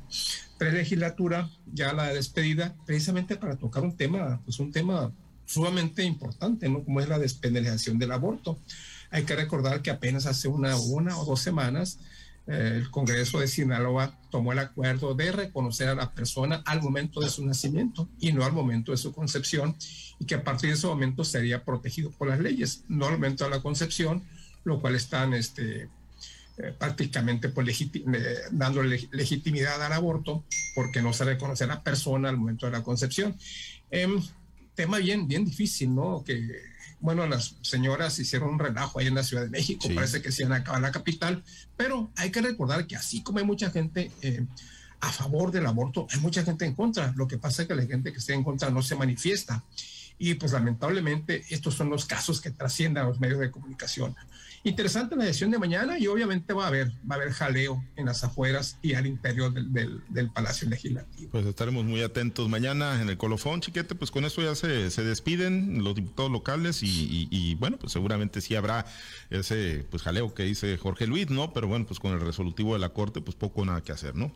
legislatura, 0.74 1.48
ya 1.72 1.94
la 1.94 2.12
despedida, 2.12 2.76
precisamente 2.84 3.36
para 3.36 3.56
tocar 3.56 3.84
un 3.84 3.96
tema, 3.96 4.42
pues 4.44 4.58
un 4.58 4.70
tema 4.70 5.10
sumamente 5.46 6.04
importante, 6.04 6.68
¿no? 6.68 6.84
Como 6.84 7.00
es 7.00 7.08
la 7.08 7.18
despenalización 7.18 7.98
del 7.98 8.12
aborto. 8.12 8.58
Hay 9.10 9.24
que 9.24 9.36
recordar 9.36 9.82
que 9.82 9.90
apenas 9.90 10.26
hace 10.26 10.48
una, 10.48 10.76
una 10.76 11.18
o 11.18 11.24
dos 11.24 11.40
semanas 11.40 11.98
eh, 12.46 12.72
el 12.76 12.90
Congreso 12.90 13.38
de 13.38 13.46
Sinaloa 13.46 14.18
tomó 14.30 14.52
el 14.52 14.58
acuerdo 14.58 15.14
de 15.14 15.30
reconocer 15.30 15.88
a 15.88 15.94
la 15.94 16.12
persona 16.12 16.62
al 16.66 16.82
momento 16.82 17.20
de 17.20 17.30
su 17.30 17.46
nacimiento 17.46 18.08
y 18.18 18.32
no 18.32 18.44
al 18.44 18.52
momento 18.52 18.90
de 18.90 18.98
su 18.98 19.12
concepción 19.12 19.76
y 20.18 20.24
que 20.24 20.34
a 20.34 20.42
partir 20.42 20.70
de 20.70 20.76
ese 20.76 20.88
momento 20.88 21.24
sería 21.24 21.64
protegido 21.64 22.10
por 22.10 22.28
las 22.28 22.40
leyes, 22.40 22.84
no 22.88 23.06
al 23.06 23.12
momento 23.12 23.44
de 23.44 23.50
la 23.50 23.62
concepción, 23.62 24.24
lo 24.64 24.80
cual 24.80 24.96
están 24.96 25.34
este, 25.34 25.88
eh, 26.58 26.74
prácticamente 26.76 27.48
pues, 27.48 27.80
eh, 27.80 28.38
dando 28.50 28.82
legitimidad 28.82 29.80
al 29.80 29.92
aborto 29.92 30.44
porque 30.74 31.00
no 31.00 31.12
se 31.12 31.24
reconoce 31.24 31.64
a 31.64 31.68
la 31.68 31.82
persona 31.84 32.28
al 32.28 32.38
momento 32.38 32.66
de 32.66 32.72
la 32.72 32.82
concepción. 32.82 33.36
Em, 34.72 34.74
tema 34.74 34.98
bien, 34.98 35.28
bien 35.28 35.44
difícil, 35.44 35.94
¿no? 35.94 36.22
Que 36.24 36.72
bueno, 37.00 37.26
las 37.26 37.56
señoras 37.62 38.18
hicieron 38.18 38.50
un 38.50 38.58
relajo 38.58 39.00
ahí 39.00 39.08
en 39.08 39.16
la 39.16 39.24
Ciudad 39.24 39.42
de 39.42 39.50
México, 39.50 39.88
parece 39.92 40.22
que 40.22 40.30
se 40.30 40.44
han 40.44 40.52
acabado 40.52 40.82
la 40.82 40.92
capital, 40.92 41.42
pero 41.76 42.12
hay 42.16 42.30
que 42.30 42.40
recordar 42.40 42.86
que 42.86 42.94
así 42.94 43.24
como 43.24 43.38
hay 43.38 43.44
mucha 43.44 43.70
gente 43.70 44.12
eh, 44.22 44.46
a 45.00 45.10
favor 45.10 45.50
del 45.50 45.66
aborto, 45.66 46.06
hay 46.10 46.20
mucha 46.20 46.44
gente 46.44 46.64
en 46.64 46.74
contra. 46.74 47.12
Lo 47.16 47.26
que 47.26 47.38
pasa 47.38 47.62
es 47.62 47.68
que 47.68 47.74
la 47.74 47.86
gente 47.86 48.12
que 48.12 48.18
está 48.18 48.34
en 48.34 48.44
contra 48.44 48.70
no 48.70 48.82
se 48.82 48.94
manifiesta. 48.94 49.64
Y 50.16 50.34
pues 50.34 50.52
lamentablemente 50.52 51.44
estos 51.50 51.74
son 51.74 51.90
los 51.90 52.04
casos 52.04 52.40
que 52.40 52.52
trascienden 52.52 53.02
a 53.02 53.06
los 53.08 53.18
medios 53.18 53.40
de 53.40 53.50
comunicación. 53.50 54.14
Interesante 54.64 55.16
la 55.16 55.24
decisión 55.24 55.50
de 55.50 55.58
mañana 55.58 55.98
y 55.98 56.06
obviamente 56.06 56.52
va 56.52 56.64
a 56.64 56.68
haber, 56.68 56.92
va 57.10 57.16
a 57.16 57.18
haber 57.18 57.32
jaleo 57.32 57.84
en 57.96 58.06
las 58.06 58.22
afueras 58.22 58.78
y 58.80 58.94
al 58.94 59.06
interior 59.08 59.52
del, 59.52 60.00
del, 60.08 60.30
Palacio 60.30 60.68
Legislativo. 60.68 61.32
Pues 61.32 61.46
estaremos 61.46 61.84
muy 61.84 62.00
atentos 62.02 62.48
mañana 62.48 63.02
en 63.02 63.08
el 63.08 63.16
colofón, 63.18 63.60
chiquete, 63.60 63.96
pues 63.96 64.12
con 64.12 64.24
esto 64.24 64.40
ya 64.40 64.54
se, 64.54 64.92
se 64.92 65.02
despiden 65.02 65.82
los 65.82 65.96
diputados 65.96 66.30
locales 66.30 66.84
y, 66.84 67.26
y, 67.28 67.54
bueno, 67.56 67.76
pues 67.76 67.92
seguramente 67.92 68.40
sí 68.40 68.54
habrá 68.54 68.86
ese 69.30 69.84
pues 69.90 70.04
jaleo 70.04 70.32
que 70.32 70.44
dice 70.44 70.78
Jorge 70.78 71.08
Luis, 71.08 71.28
¿no? 71.28 71.52
Pero 71.52 71.66
bueno, 71.66 71.84
pues 71.84 71.98
con 71.98 72.12
el 72.12 72.20
resolutivo 72.20 72.74
de 72.74 72.78
la 72.78 72.90
Corte, 72.90 73.20
pues 73.20 73.34
poco 73.34 73.64
nada 73.64 73.82
que 73.82 73.90
hacer, 73.90 74.14
¿no? 74.14 74.30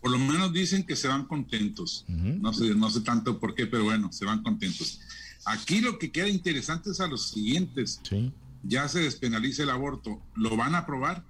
Por 0.00 0.10
lo 0.10 0.18
menos 0.18 0.54
dicen 0.54 0.84
que 0.84 0.96
se 0.96 1.06
van 1.06 1.26
contentos. 1.26 2.06
no, 2.08 2.54
sé, 2.54 2.74
no 2.74 2.88
sé 2.88 3.02
tanto 3.02 3.38
por 3.38 3.54
qué, 3.54 3.66
pero 3.66 3.84
bueno, 3.84 4.10
se 4.10 4.24
van 4.24 4.42
contentos. 4.42 5.00
Aquí 5.44 5.82
lo 5.82 5.98
que 5.98 6.10
queda 6.10 6.28
interesante 6.28 6.90
es 6.90 7.00
a 7.00 7.06
los 7.06 7.28
siguientes. 7.28 8.00
Sí 8.02 8.32
ya 8.68 8.88
se 8.88 9.00
despenaliza 9.00 9.62
el 9.62 9.70
aborto, 9.70 10.20
¿lo 10.34 10.56
van 10.56 10.74
a 10.74 10.78
aprobar? 10.78 11.24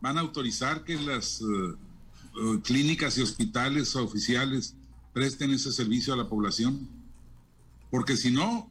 ¿Van 0.00 0.18
a 0.18 0.20
autorizar 0.20 0.84
que 0.84 0.96
las 0.96 1.40
eh, 1.40 2.60
clínicas 2.62 3.18
y 3.18 3.22
hospitales 3.22 3.94
oficiales 3.96 4.74
presten 5.12 5.50
ese 5.50 5.72
servicio 5.72 6.12
a 6.12 6.16
la 6.16 6.28
población? 6.28 6.88
Porque 7.90 8.16
si 8.16 8.30
no, 8.30 8.70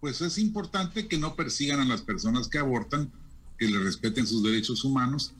pues 0.00 0.20
es 0.20 0.38
importante 0.38 1.08
que 1.08 1.18
no 1.18 1.34
persigan 1.34 1.80
a 1.80 1.84
las 1.84 2.02
personas 2.02 2.48
que 2.48 2.58
abortan, 2.58 3.10
que 3.58 3.68
le 3.68 3.78
respeten 3.78 4.26
sus 4.26 4.42
derechos 4.42 4.84
humanos, 4.84 5.32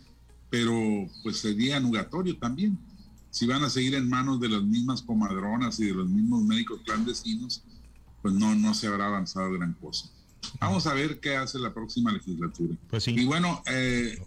pero 0.51 0.75
pues 1.23 1.39
sería 1.39 1.81
nugatorio 1.81 2.37
también. 2.39 2.79
Si 3.31 3.47
van 3.47 3.65
a 3.65 3.71
seguir 3.71 3.95
en 3.95 4.09
manos 4.09 4.41
de 4.41 4.49
las 4.49 4.63
mismas 4.63 5.03
comadronas 5.03 5.81
y 5.81 5.87
de 5.87 5.95
los 5.95 6.09
mismos 6.09 6.45
médicos 6.45 6.81
clandestinos, 6.85 7.63
pues 8.23 8.35
no, 8.35 8.55
no 8.55 8.73
se 8.73 8.87
habrá 8.87 9.07
avanzado 9.07 9.53
gran 9.53 9.75
cosa. 9.75 10.09
Vamos 10.61 10.87
a 10.87 10.95
ver 10.95 11.21
qué 11.21 11.37
hace 11.37 11.59
la 11.59 11.73
próxima 11.73 12.13
legislatura. 12.13 12.75
Pues 12.89 13.09
y 13.09 13.25
bueno, 13.25 13.63
eh, 13.67 14.19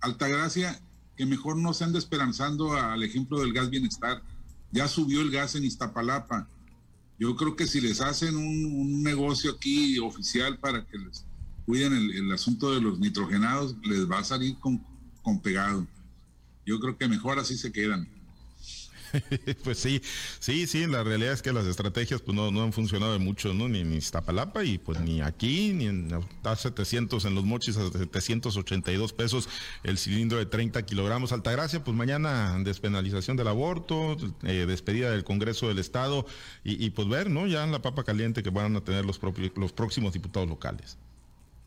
Altagracia, 0.00 0.80
que 1.16 1.26
mejor 1.26 1.56
no 1.56 1.74
se 1.74 1.84
ande 1.84 1.98
esperanzando 1.98 2.72
al 2.74 3.02
ejemplo 3.02 3.40
del 3.40 3.52
gas 3.52 3.70
bienestar. 3.70 4.22
Ya 4.72 4.88
subió 4.88 5.20
el 5.20 5.30
gas 5.30 5.54
en 5.54 5.64
Iztapalapa. 5.64 6.48
Yo 7.18 7.34
creo 7.36 7.56
que 7.56 7.66
si 7.66 7.80
les 7.80 8.00
hacen 8.00 8.36
un, 8.36 9.02
negocio 9.02 9.52
aquí 9.52 9.98
oficial 9.98 10.58
para 10.58 10.84
que 10.84 10.98
les 10.98 11.24
cuiden 11.64 11.92
el, 11.92 12.32
asunto 12.32 12.74
de 12.74 12.80
los 12.80 12.98
nitrogenados, 12.98 13.76
les 13.82 14.10
va 14.10 14.18
a 14.18 14.24
salir 14.24 14.58
con, 14.58 14.84
con 15.22 15.40
pegado. 15.40 15.86
Yo 16.66 16.80
creo 16.80 16.98
que 16.98 17.08
mejor 17.08 17.38
así 17.38 17.56
se 17.56 17.72
quedan. 17.72 18.08
pues 19.64 19.78
sí, 19.78 20.00
sí, 20.38 20.66
sí, 20.66 20.86
la 20.86 21.02
realidad 21.02 21.32
es 21.32 21.42
que 21.42 21.52
las 21.52 21.66
estrategias 21.66 22.20
pues 22.20 22.36
no, 22.36 22.48
han 22.62 22.72
funcionado 22.72 23.12
de 23.12 23.18
mucho, 23.18 23.54
¿no? 23.54 23.68
Ni 23.68 23.80
en 23.80 23.92
Iztapalapa 23.92 24.64
y 24.64 24.78
pues 24.78 25.00
ni 25.00 25.20
aquí, 25.20 25.72
ni 25.72 25.86
en 25.86 26.08
a 26.42 26.56
700 26.56 27.24
en 27.24 27.34
los 27.34 27.44
mochis, 27.44 27.76
a 27.76 27.90
782 27.90 29.12
pesos 29.12 29.48
el 29.82 29.98
cilindro 29.98 30.38
de 30.38 30.46
30 30.46 30.84
kilogramos. 30.84 31.32
Altagracia, 31.32 31.82
pues 31.82 31.96
mañana 31.96 32.56
despenalización 32.62 33.36
del 33.36 33.48
aborto, 33.48 34.16
eh, 34.42 34.66
despedida 34.66 35.10
del 35.10 35.24
Congreso 35.24 35.68
del 35.68 35.78
Estado 35.78 36.26
y, 36.64 36.90
pues 36.90 37.08
ver, 37.08 37.30
¿no? 37.30 37.46
Ya 37.46 37.64
en 37.64 37.72
la 37.72 37.82
papa 37.82 38.04
caliente 38.04 38.42
que 38.42 38.50
van 38.50 38.76
a 38.76 38.82
tener 38.82 39.04
los, 39.04 39.18
propios, 39.18 39.52
los 39.56 39.72
próximos 39.72 40.12
diputados 40.12 40.48
locales. 40.48 40.98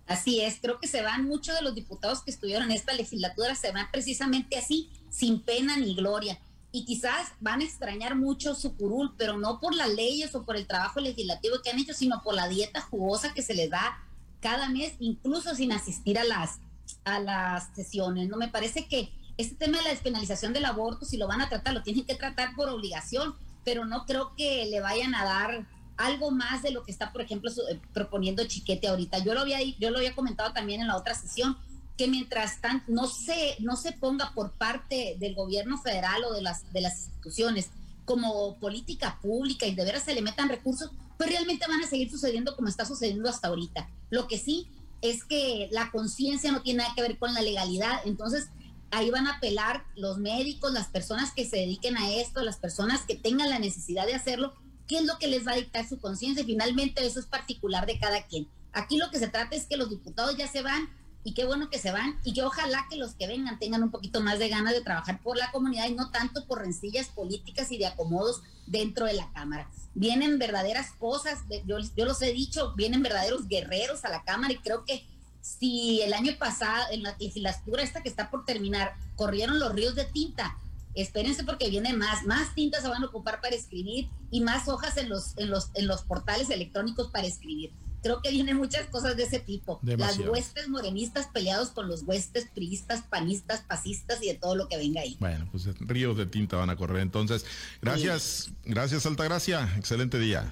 Así 0.07 0.41
es, 0.41 0.57
creo 0.59 0.79
que 0.79 0.87
se 0.87 1.03
van 1.03 1.25
muchos 1.25 1.55
de 1.55 1.61
los 1.61 1.75
diputados 1.75 2.23
que 2.23 2.31
estuvieron 2.31 2.71
en 2.71 2.71
esta 2.71 2.93
legislatura, 2.93 3.53
se 3.53 3.71
van 3.71 3.91
precisamente 3.91 4.57
así, 4.57 4.89
sin 5.11 5.39
pena 5.39 5.77
ni 5.77 5.95
gloria 5.95 6.39
y 6.71 6.85
quizás 6.85 7.33
van 7.39 7.61
a 7.61 7.63
extrañar 7.63 8.15
mucho 8.15 8.53
su 8.53 8.75
curul, 8.75 9.15
pero 9.17 9.37
no 9.37 9.59
por 9.59 9.73
las 9.75 9.89
leyes 9.89 10.35
o 10.35 10.43
por 10.43 10.55
el 10.55 10.67
trabajo 10.67 10.99
legislativo 10.99 11.61
que 11.63 11.71
han 11.71 11.79
hecho, 11.79 11.93
sino 11.93 12.21
por 12.21 12.35
la 12.35 12.47
dieta 12.47 12.81
jugosa 12.81 13.33
que 13.33 13.41
se 13.41 13.55
les 13.55 13.69
da 13.69 13.97
cada 14.39 14.69
mes, 14.69 14.93
incluso 14.99 15.55
sin 15.55 15.71
asistir 15.71 16.19
a 16.19 16.23
las, 16.23 16.59
a 17.05 17.19
las 17.19 17.73
sesiones. 17.75 18.29
No 18.29 18.37
me 18.37 18.47
parece 18.47 18.87
que 18.87 19.11
este 19.37 19.55
tema 19.55 19.77
de 19.77 19.85
la 19.85 19.89
despenalización 19.89 20.53
del 20.53 20.65
aborto, 20.65 21.05
si 21.05 21.17
lo 21.17 21.27
van 21.27 21.41
a 21.41 21.49
tratar, 21.49 21.73
lo 21.73 21.81
tienen 21.81 22.05
que 22.05 22.15
tratar 22.15 22.55
por 22.55 22.69
obligación, 22.69 23.35
pero 23.65 23.85
no 23.85 24.05
creo 24.05 24.35
que 24.35 24.65
le 24.65 24.79
vayan 24.79 25.15
a 25.15 25.25
dar 25.25 25.65
algo 25.97 26.31
más 26.31 26.61
de 26.61 26.71
lo 26.71 26.83
que 26.83 26.91
está, 26.91 27.11
por 27.11 27.21
ejemplo, 27.21 27.51
eh, 27.69 27.79
proponiendo 27.93 28.45
Chiquete 28.45 28.87
ahorita. 28.87 29.19
Yo 29.19 29.33
lo 29.33 29.41
había, 29.41 29.59
yo 29.61 29.89
lo 29.91 29.97
había 29.97 30.15
comentado 30.15 30.53
también 30.53 30.81
en 30.81 30.87
la 30.87 30.97
otra 30.97 31.13
sesión 31.15 31.57
que 31.99 32.07
mientras 32.07 32.61
tanto 32.61 32.85
no 32.87 33.07
se, 33.07 33.57
no 33.59 33.75
se 33.75 33.91
ponga 33.91 34.31
por 34.33 34.53
parte 34.53 35.17
del 35.19 35.35
gobierno 35.35 35.77
federal 35.77 36.23
o 36.23 36.33
de 36.33 36.41
las, 36.41 36.71
de 36.71 36.79
las 36.79 36.97
instituciones 36.97 37.71
como 38.05 38.57
política 38.57 39.19
pública 39.21 39.65
y 39.65 39.75
de 39.75 39.83
veras 39.83 40.05
se 40.05 40.15
le 40.15 40.21
metan 40.21 40.47
recursos, 40.47 40.91
pues 41.17 41.29
realmente 41.29 41.67
van 41.67 41.83
a 41.83 41.87
seguir 41.87 42.09
sucediendo 42.09 42.55
como 42.55 42.69
está 42.69 42.85
sucediendo 42.85 43.27
hasta 43.27 43.49
ahorita. 43.49 43.89
Lo 44.11 44.29
que 44.29 44.37
sí 44.37 44.69
es 45.01 45.25
que 45.25 45.67
la 45.73 45.91
conciencia 45.91 46.53
no 46.53 46.61
tiene 46.61 46.83
nada 46.83 46.95
que 46.95 47.01
ver 47.01 47.17
con 47.17 47.33
la 47.33 47.41
legalidad, 47.41 47.99
entonces 48.05 48.47
ahí 48.91 49.09
van 49.09 49.27
a 49.27 49.35
apelar 49.35 49.83
los 49.97 50.19
médicos, 50.19 50.71
las 50.71 50.87
personas 50.87 51.33
que 51.33 51.43
se 51.43 51.57
dediquen 51.57 51.97
a 51.97 52.13
esto, 52.13 52.41
las 52.43 52.59
personas 52.59 53.01
que 53.01 53.15
tengan 53.15 53.49
la 53.49 53.59
necesidad 53.59 54.05
de 54.05 54.15
hacerlo, 54.15 54.53
qué 54.87 54.99
es 54.99 55.03
lo 55.03 55.17
que 55.17 55.27
les 55.27 55.45
va 55.45 55.51
a 55.51 55.57
dictar 55.57 55.85
su 55.85 55.99
conciencia. 55.99 56.45
Finalmente 56.45 57.05
eso 57.05 57.19
es 57.19 57.25
particular 57.25 57.85
de 57.85 57.99
cada 57.99 58.25
quien. 58.25 58.47
Aquí 58.71 58.95
lo 58.95 59.11
que 59.11 59.19
se 59.19 59.27
trata 59.27 59.57
es 59.57 59.65
que 59.65 59.75
los 59.75 59.89
diputados 59.89 60.37
ya 60.37 60.47
se 60.47 60.61
van 60.61 60.87
y 61.23 61.33
qué 61.33 61.45
bueno 61.45 61.69
que 61.69 61.79
se 61.79 61.91
van 61.91 62.17
y 62.23 62.33
que 62.33 62.43
ojalá 62.43 62.87
que 62.89 62.95
los 62.95 63.13
que 63.13 63.27
vengan 63.27 63.59
tengan 63.59 63.83
un 63.83 63.91
poquito 63.91 64.21
más 64.21 64.39
de 64.39 64.49
ganas 64.49 64.73
de 64.73 64.81
trabajar 64.81 65.21
por 65.21 65.37
la 65.37 65.51
comunidad 65.51 65.87
y 65.87 65.93
no 65.93 66.11
tanto 66.11 66.45
por 66.45 66.59
rencillas 66.59 67.09
políticas 67.09 67.71
y 67.71 67.77
de 67.77 67.87
acomodos 67.87 68.41
dentro 68.67 69.05
de 69.05 69.13
la 69.13 69.31
Cámara. 69.33 69.69
Vienen 69.95 70.39
verdaderas 70.39 70.91
cosas, 70.93 71.39
yo, 71.65 71.77
yo 71.79 72.05
los 72.05 72.21
he 72.21 72.31
dicho, 72.31 72.73
vienen 72.75 73.03
verdaderos 73.03 73.47
guerreros 73.47 74.05
a 74.05 74.09
la 74.09 74.23
Cámara 74.23 74.53
y 74.53 74.57
creo 74.57 74.85
que 74.85 75.05
si 75.41 76.01
el 76.01 76.13
año 76.13 76.33
pasado, 76.37 76.87
en 76.91 77.03
la 77.03 77.15
legislatura 77.19 77.83
esta 77.83 78.01
que 78.01 78.09
está 78.09 78.29
por 78.29 78.45
terminar, 78.45 78.95
corrieron 79.15 79.59
los 79.59 79.73
ríos 79.73 79.95
de 79.95 80.05
tinta, 80.05 80.57
espérense 80.93 81.43
porque 81.43 81.69
viene 81.69 81.93
más, 81.93 82.25
más 82.25 82.53
tintas 82.55 82.81
se 82.81 82.89
van 82.89 83.03
a 83.03 83.07
ocupar 83.07 83.41
para 83.41 83.55
escribir 83.55 84.09
y 84.31 84.41
más 84.41 84.67
hojas 84.67 84.97
en 84.97 85.09
los, 85.09 85.37
en 85.37 85.49
los, 85.49 85.69
en 85.73 85.87
los 85.87 86.03
portales 86.03 86.49
electrónicos 86.49 87.09
para 87.09 87.27
escribir 87.27 87.73
creo 88.01 88.21
que 88.21 88.31
vienen 88.31 88.57
muchas 88.57 88.87
cosas 88.87 89.15
de 89.17 89.23
ese 89.23 89.39
tipo. 89.39 89.79
Las 89.83 90.19
huestes 90.19 90.67
morenistas 90.67 91.27
peleados 91.27 91.69
con 91.69 91.87
los 91.87 92.03
huestes 92.03 92.47
priistas, 92.53 93.03
panistas, 93.09 93.61
pasistas 93.61 94.21
y 94.21 94.27
de 94.27 94.35
todo 94.35 94.55
lo 94.55 94.67
que 94.67 94.77
venga 94.77 95.01
ahí. 95.01 95.17
Bueno, 95.19 95.47
pues 95.51 95.65
ríos 95.79 96.17
de 96.17 96.25
tinta 96.25 96.57
van 96.57 96.69
a 96.69 96.75
correr 96.75 97.01
entonces. 97.01 97.45
Gracias, 97.81 98.51
gracias 98.65 99.05
Altagracia, 99.05 99.73
excelente 99.77 100.19
día. 100.19 100.51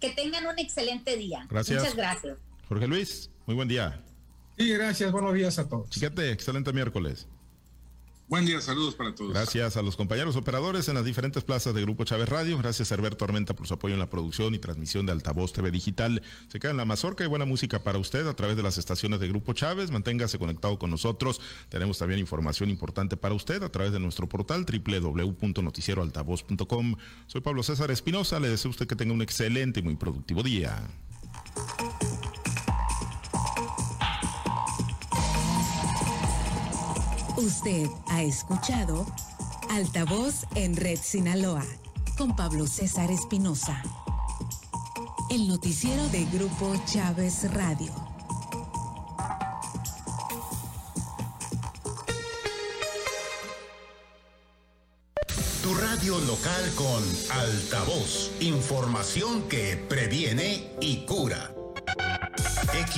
Que 0.00 0.10
tengan 0.10 0.46
un 0.46 0.58
excelente 0.58 1.16
día. 1.16 1.46
Gracias. 1.50 1.80
Muchas 1.80 1.96
gracias. 1.96 2.38
Jorge 2.68 2.86
Luis, 2.86 3.30
muy 3.46 3.56
buen 3.56 3.68
día. 3.68 4.02
Sí, 4.56 4.68
gracias, 4.72 5.12
buenos 5.12 5.34
días 5.34 5.58
a 5.58 5.68
todos. 5.68 5.88
Chiquete, 5.90 6.30
excelente 6.30 6.72
miércoles. 6.72 7.26
Buen 8.28 8.44
día, 8.44 8.60
saludos 8.60 8.94
para 8.94 9.14
todos. 9.14 9.32
Gracias 9.32 9.78
a 9.78 9.82
los 9.82 9.96
compañeros 9.96 10.36
operadores 10.36 10.86
en 10.90 10.96
las 10.96 11.06
diferentes 11.06 11.44
plazas 11.44 11.72
de 11.72 11.80
Grupo 11.80 12.04
Chávez 12.04 12.28
Radio. 12.28 12.58
Gracias 12.58 12.92
a 12.92 12.94
Herberto 12.94 13.24
Armenta 13.24 13.54
por 13.54 13.66
su 13.66 13.72
apoyo 13.72 13.94
en 13.94 14.00
la 14.00 14.10
producción 14.10 14.54
y 14.54 14.58
transmisión 14.58 15.06
de 15.06 15.12
Altavoz 15.12 15.54
TV 15.54 15.70
Digital. 15.70 16.20
Se 16.48 16.60
queda 16.60 16.72
en 16.72 16.76
la 16.76 16.84
mazorca 16.84 17.24
y 17.24 17.26
buena 17.26 17.46
música 17.46 17.82
para 17.82 17.98
usted 17.98 18.26
a 18.26 18.34
través 18.34 18.58
de 18.58 18.62
las 18.62 18.76
estaciones 18.76 19.18
de 19.20 19.28
Grupo 19.28 19.54
Chávez. 19.54 19.90
Manténgase 19.90 20.38
conectado 20.38 20.78
con 20.78 20.90
nosotros. 20.90 21.40
Tenemos 21.70 21.96
también 21.96 22.20
información 22.20 22.68
importante 22.68 23.16
para 23.16 23.34
usted 23.34 23.62
a 23.62 23.72
través 23.72 23.92
de 23.92 24.00
nuestro 24.00 24.28
portal 24.28 24.66
www.noticieroaltavoz.com. 24.66 26.96
Soy 27.28 27.40
Pablo 27.40 27.62
César 27.62 27.90
Espinosa. 27.90 28.38
Le 28.40 28.50
deseo 28.50 28.68
a 28.68 28.72
usted 28.72 28.86
que 28.86 28.96
tenga 28.96 29.14
un 29.14 29.22
excelente 29.22 29.80
y 29.80 29.82
muy 29.82 29.96
productivo 29.96 30.42
día. 30.42 30.86
Usted 37.38 37.88
ha 38.08 38.20
escuchado 38.24 39.06
Altavoz 39.70 40.44
en 40.56 40.74
Red 40.74 40.98
Sinaloa 41.00 41.64
con 42.16 42.34
Pablo 42.34 42.66
César 42.66 43.12
Espinosa. 43.12 43.80
El 45.30 45.46
noticiero 45.46 46.08
de 46.08 46.24
Grupo 46.24 46.74
Chávez 46.84 47.48
Radio. 47.54 47.92
Tu 55.62 55.74
radio 55.76 56.18
local 56.18 56.72
con 56.74 57.04
Altavoz. 57.30 58.32
Información 58.40 59.42
que 59.42 59.76
previene 59.76 60.72
y 60.80 61.06
cura. 61.06 61.52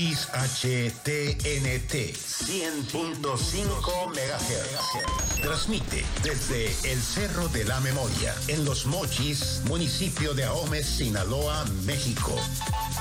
XHTNT 0.00 1.92
100.5 2.16 4.08
MHz. 4.08 5.42
Transmite 5.42 6.06
desde 6.22 6.68
el 6.90 6.98
Cerro 6.98 7.48
de 7.48 7.64
la 7.64 7.80
Memoria, 7.80 8.34
en 8.48 8.64
Los 8.64 8.86
Mochis, 8.86 9.60
municipio 9.66 10.32
de 10.32 10.44
Ahome, 10.44 10.82
Sinaloa, 10.82 11.66
México. 11.84 12.34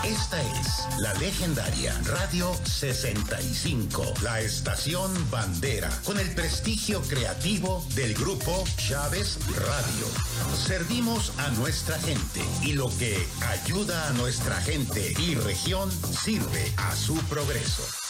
Esta 0.04 0.42
es 0.42 0.88
la 1.00 1.14
legendaria 1.16 1.94
Radio 2.06 2.54
65, 2.64 4.14
la 4.24 4.40
estación 4.40 5.12
bandera, 5.30 5.90
con 6.06 6.18
el 6.18 6.34
prestigio 6.34 7.02
creativo 7.02 7.86
del 7.96 8.14
grupo 8.14 8.64
Chávez 8.78 9.38
Radio. 9.58 10.08
Servimos 10.56 11.34
a 11.38 11.50
nuestra 11.52 12.00
gente 12.00 12.42
y 12.64 12.74
lo 12.74 12.90
que 12.98 13.28
ayuda 13.50 14.08
a 14.08 14.14
nuestra 14.14 14.56
gente 14.62 15.14
y 15.20 15.36
región 15.36 15.92
sirve 15.92 16.72
a 16.78 16.96
su 16.96 17.16
progreso. 17.24 18.09